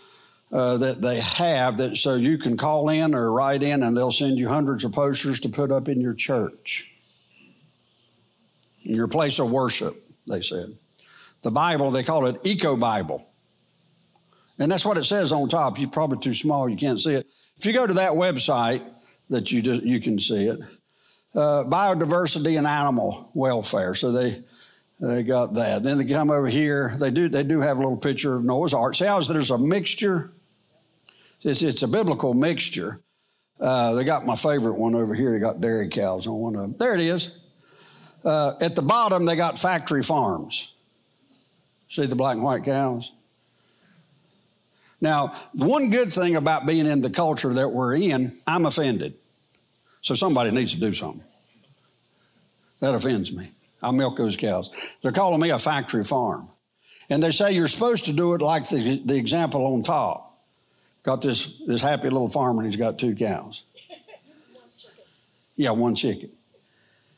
[0.51, 4.11] uh, that they have that so you can call in or write in and they'll
[4.11, 6.91] send you hundreds of posters to put up in your church.
[8.83, 9.95] In your place of worship
[10.27, 10.77] they said.
[11.41, 13.27] The bible they call it eco bible.
[14.59, 15.79] And that's what it says on top.
[15.79, 17.27] You're probably too small you can't see it.
[17.57, 18.83] If you go to that website
[19.29, 20.59] that you just you can see it
[21.37, 24.43] uh, biodiversity and animal welfare so they
[24.99, 25.83] they got that.
[25.83, 26.95] Then they come over here.
[26.99, 27.29] They do.
[27.29, 28.95] They do have a little picture of Noah's Ark.
[28.95, 30.33] See how there's a mixture
[31.41, 33.01] it's, it's a biblical mixture.
[33.59, 35.31] Uh, they got my favorite one over here.
[35.31, 36.75] They got dairy cows on one of them.
[36.77, 37.31] There it is.
[38.23, 40.73] Uh, at the bottom, they got factory farms.
[41.89, 43.13] See the black and white cows?
[44.99, 49.13] Now, the one good thing about being in the culture that we're in, I'm offended.
[50.07, 51.21] So somebody needs to do something.
[52.79, 53.51] That offends me.
[53.83, 54.69] I milk those cows.
[55.01, 56.47] They're calling me a factory farm.
[57.09, 60.41] And they say you're supposed to do it like the, the example on top.
[61.03, 63.63] Got this, this happy little farmer, and he's got two cows.
[65.57, 66.31] yeah, one chicken.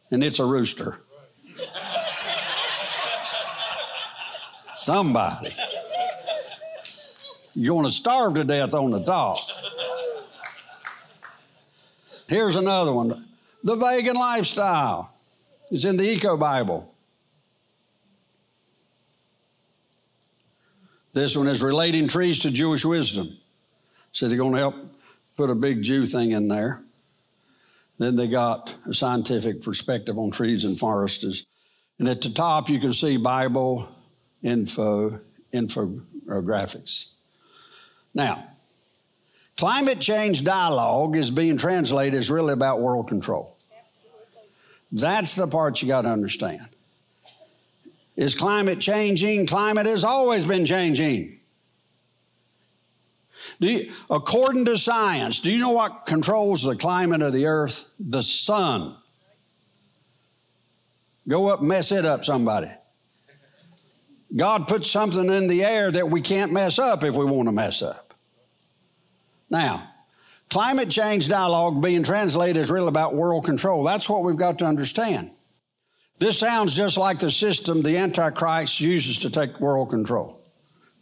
[0.09, 0.99] And it's a rooster.
[4.73, 5.53] Somebody.
[7.53, 9.37] You're going to starve to death on the top.
[12.29, 13.25] Here's another one
[13.63, 15.13] the vegan lifestyle.
[15.71, 16.93] It's in the Eco Bible.
[21.11, 23.27] This one is relating trees to Jewish wisdom.
[24.11, 24.75] So they're going to help
[25.35, 26.83] put a big Jew thing in there.
[27.97, 31.43] Then they got a scientific perspective on trees and forests.
[31.97, 33.89] And at the top, you can see Bible
[34.41, 35.19] info,
[35.51, 37.27] infographics.
[38.13, 38.47] Now,
[39.59, 43.57] climate change dialogue is being translated as really about world control.
[43.77, 44.43] Absolutely.
[44.93, 46.61] That's the part you got to understand.
[48.15, 49.47] Is climate changing?
[49.47, 51.39] Climate has always been changing.
[53.59, 57.93] You, according to science, do you know what controls the climate of the earth?
[57.99, 58.95] The sun.
[61.27, 62.71] Go up, mess it up, somebody.
[64.33, 67.51] God put something in the air that we can't mess up if we want to
[67.51, 68.08] mess up.
[69.49, 69.89] Now,
[70.49, 73.83] climate change dialogue being translated is really about world control.
[73.83, 75.29] That's what we've got to understand.
[76.19, 80.35] This sounds just like the system the Antichrist uses to take world control.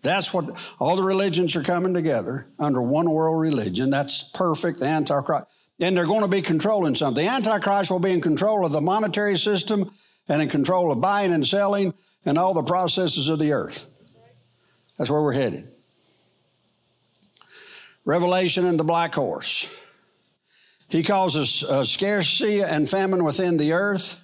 [0.04, 3.90] That's what all the religions are coming together under one world religion.
[3.90, 5.48] That's perfect, the Antichrist.
[5.80, 7.26] And they're going to be controlling something.
[7.26, 9.92] The Antichrist will be in control of the monetary system
[10.28, 11.94] and in control of buying and selling
[12.26, 13.86] and all the processes of the earth.
[14.98, 15.68] That's where we're headed.
[18.08, 19.70] Revelation and the black horse.
[20.88, 24.24] He causes uh, scarcity and famine within the earth.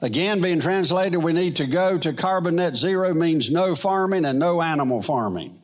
[0.00, 4.38] Again, being translated, we need to go to carbon net zero means no farming and
[4.38, 5.60] no animal farming.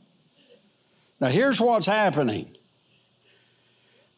[1.19, 2.55] Now, here's what's happening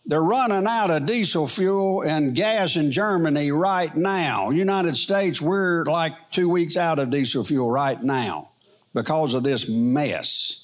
[0.05, 4.51] they're running out of diesel fuel and gas in Germany right now.
[4.51, 8.49] United States, we're like two weeks out of diesel fuel right now
[8.93, 10.62] because of this mess.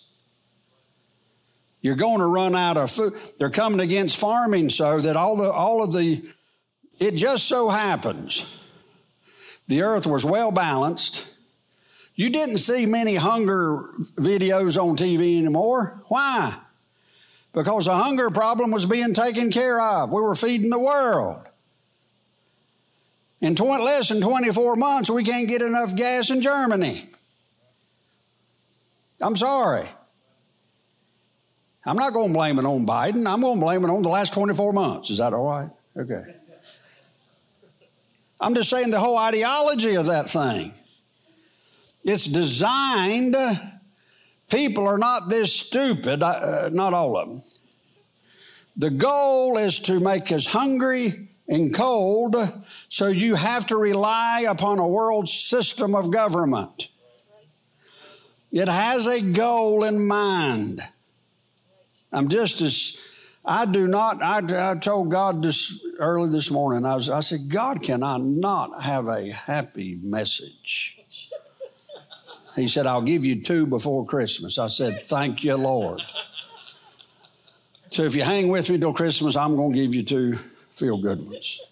[1.81, 3.15] You're going to run out of food.
[3.39, 6.25] They're coming against farming so that all the all of the
[6.99, 8.59] it just so happens
[9.69, 11.29] the earth was well balanced.
[12.15, 13.85] You didn't see many hunger
[14.17, 16.03] videos on TV anymore.
[16.09, 16.59] Why?
[17.53, 20.11] Because the hunger problem was being taken care of.
[20.11, 21.45] We were feeding the world.
[23.41, 27.09] In 20, less than 24 months, we can't get enough gas in Germany.
[29.21, 29.87] I'm sorry.
[31.87, 33.27] I'm not going to blame it on Biden.
[33.27, 35.11] I'm going to blame it on the last 24 months.
[35.11, 35.71] Is that all right?
[35.97, 36.23] Okay.
[38.41, 40.73] I'm just saying the whole ideology of that thing.
[42.05, 43.37] It's designed,
[44.49, 47.43] people are not this stupid, uh, not all of them.
[48.77, 52.37] The goal is to make us hungry and cold,
[52.87, 56.89] so you have to rely upon a world system of government.
[58.53, 60.81] It has a goal in mind.
[62.13, 63.01] I'm just as
[63.45, 67.49] I do not, I, I told God this early this morning, I, was, I said,
[67.49, 70.97] God, can I not have a happy message?
[72.55, 74.59] He said, I'll give you two before Christmas.
[74.59, 76.03] I said, Thank you, Lord.
[77.91, 80.39] So if you hang with me till Christmas, I'm going to give you two
[80.73, 81.63] feel good ones.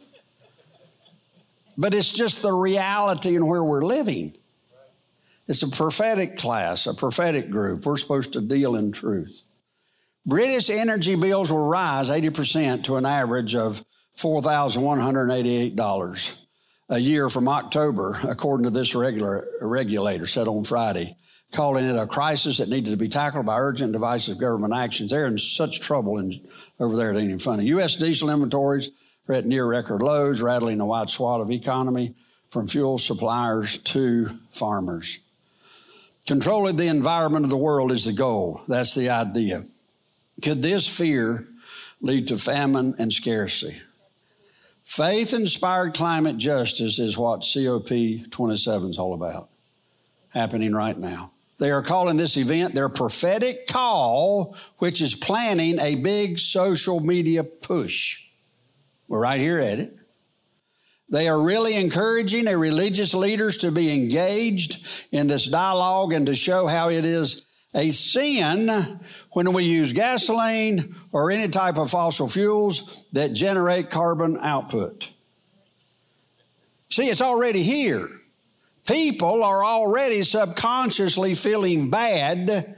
[1.76, 4.34] But it's just the reality and where we're living.
[5.46, 7.84] It's a prophetic class, a prophetic group.
[7.84, 9.42] We're supposed to deal in truth.
[10.26, 13.84] British energy bills will rise 80% to an average of
[14.18, 16.34] $4,188
[16.88, 21.16] a year from October, according to this regular, regulator said on Friday,
[21.52, 25.12] calling it a crisis that needed to be tackled by urgent divisive government actions.
[25.12, 26.32] They're in such trouble in,
[26.80, 27.66] over there, it ain't even funny.
[27.66, 27.94] U.S.
[27.94, 28.90] diesel inventories
[29.28, 32.16] are at near record lows, rattling a wide swath of economy
[32.48, 35.20] from fuel suppliers to farmers.
[36.26, 38.62] Controlling the environment of the world is the goal.
[38.66, 39.62] That's the idea.
[40.42, 41.46] Could this fear
[42.00, 43.76] lead to famine and scarcity?
[44.84, 47.88] Faith inspired climate justice is what COP
[48.30, 49.48] 27 is all about,
[50.30, 51.32] happening right now.
[51.58, 57.42] They are calling this event their prophetic call, which is planning a big social media
[57.42, 58.28] push.
[59.08, 59.96] We're right here at it.
[61.08, 66.34] They are really encouraging their religious leaders to be engaged in this dialogue and to
[66.34, 69.00] show how it is a sin
[69.32, 75.12] when we use gasoline or any type of fossil fuels that generate carbon output.
[76.90, 78.08] See, it's already here.
[78.86, 82.76] People are already subconsciously feeling bad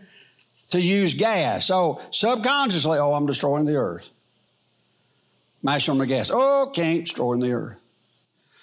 [0.70, 1.66] to use gas.
[1.66, 4.10] So, subconsciously, oh, I'm destroying the earth.
[5.62, 6.30] Mash on the gas.
[6.32, 7.78] Oh, can't destroying the earth.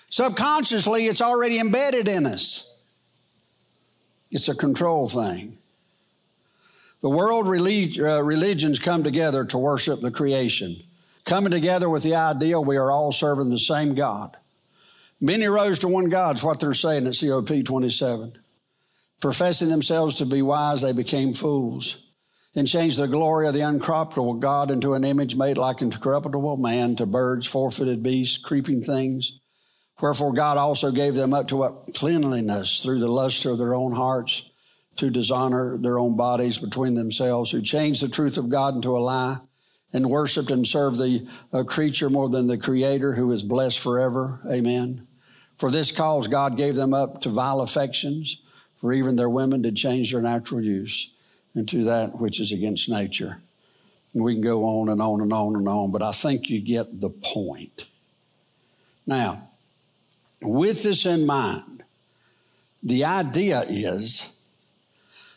[0.09, 2.84] Subconsciously, it's already embedded in us.
[4.32, 5.57] it's a control thing.
[7.06, 10.76] The world relig- uh, religions come together to worship the creation,
[11.24, 14.36] coming together with the ideal we are all serving the same God.
[15.22, 18.34] Many rose to one God, is what they're saying at COP 27.
[19.22, 22.08] Professing themselves to be wise, they became fools
[22.56, 26.58] and changed the glory of the uncorruptible God into an image made like an incorruptible
[26.58, 29.39] man, to birds, four footed beasts, creeping things.
[30.01, 33.93] Wherefore God also gave them up to what cleanliness through the lust of their own
[33.93, 34.41] hearts,
[34.97, 38.99] to dishonor their own bodies between themselves, who changed the truth of God into a
[38.99, 39.39] lie,
[39.93, 44.41] and worshiped and served the uh, creature more than the Creator, who is blessed forever.
[44.51, 45.07] Amen.
[45.57, 48.41] For this cause God gave them up to vile affections,
[48.77, 51.13] for even their women did change their natural use
[51.55, 53.41] into that which is against nature.
[54.13, 56.59] And we can go on and on and on and on, but I think you
[56.59, 57.87] get the point.
[59.07, 59.49] Now,
[60.41, 61.83] with this in mind,
[62.83, 64.34] the idea is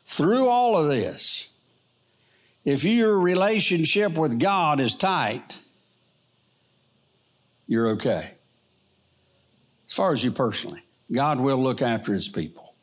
[0.08, 1.50] through all of this,
[2.64, 5.60] if your relationship with God is tight,
[7.66, 8.32] you're okay.
[9.86, 10.82] As far as you personally,
[11.12, 12.74] God will look after his people.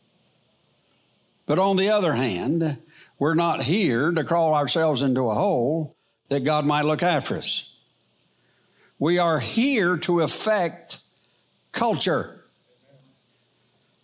[1.47, 2.77] But on the other hand,
[3.17, 5.95] we're not here to crawl ourselves into a hole
[6.29, 7.75] that God might look after us.
[8.99, 10.99] We are here to affect
[11.71, 12.45] culture.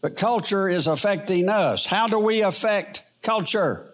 [0.02, 1.86] But culture is affecting us.
[1.86, 3.88] How do we affect culture?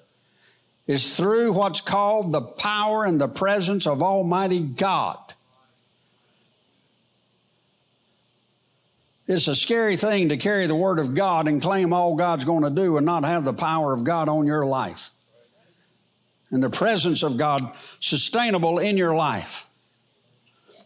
[0.85, 5.19] Is through what's called the power and the presence of Almighty God.
[9.27, 12.63] It's a scary thing to carry the Word of God and claim all God's going
[12.63, 15.09] to do and not have the power of God on your life
[16.51, 19.67] and the presence of God sustainable in your life.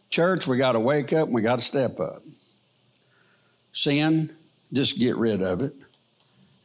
[0.10, 2.22] Church, we got to wake up and we got to step up.
[3.72, 4.30] Sin,
[4.74, 5.74] just get rid of it.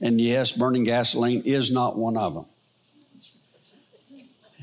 [0.00, 2.46] And yes, burning gasoline is not one of them.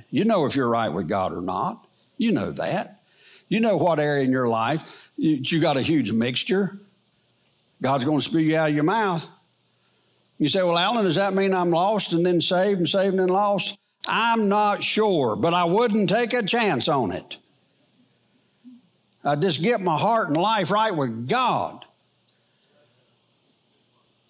[0.10, 1.88] You know if you're right with God or not.
[2.18, 3.02] You know that.
[3.50, 4.84] You know what area in your life
[5.18, 6.78] you, got a huge mixture.
[7.82, 9.28] God's going to spew you out of your mouth.
[10.38, 13.20] You say, Well, Alan, does that mean I'm lost and then saved and saved and
[13.20, 13.78] then lost?
[14.06, 17.38] I'm not sure, but I wouldn't take a chance on it.
[19.24, 21.86] I just get my heart and life right with God.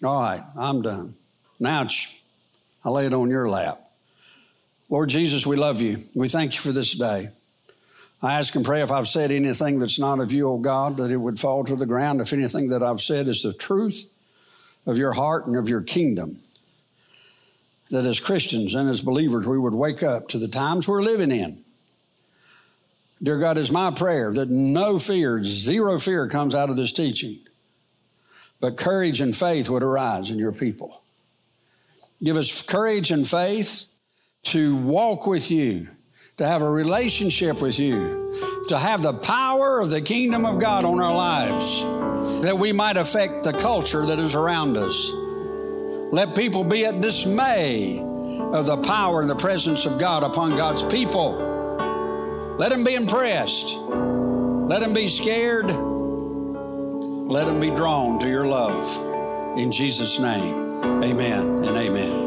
[0.04, 1.14] All right, I'm done.
[1.58, 1.86] Now
[2.84, 3.80] I lay it on your lap.
[4.90, 5.98] Lord Jesus, we love you.
[6.14, 7.30] We thank you for this day.
[8.22, 10.96] I ask and pray if I've said anything that's not of you, O oh God,
[10.98, 12.20] that it would fall to the ground.
[12.20, 14.10] If anything that I've said is the truth
[14.86, 16.38] of your heart and of your kingdom,
[17.90, 21.30] that as Christians and as believers, we would wake up to the times we're living
[21.30, 21.62] in.
[23.22, 27.38] Dear God, is my prayer that no fear, zero fear comes out of this teaching,
[28.60, 31.02] but courage and faith would arise in your people.
[32.22, 33.86] Give us courage and faith
[34.44, 35.88] to walk with you,
[36.36, 40.84] to have a relationship with you, to have the power of the kingdom of God
[40.84, 41.82] on our lives,
[42.42, 45.12] that we might affect the culture that is around us.
[46.12, 50.84] Let people be at dismay of the power and the presence of God upon God's
[50.84, 52.56] people.
[52.58, 53.76] Let them be impressed.
[53.76, 55.93] Let them be scared.
[57.26, 59.58] Let them be drawn to your love.
[59.58, 62.23] In Jesus' name, amen and amen.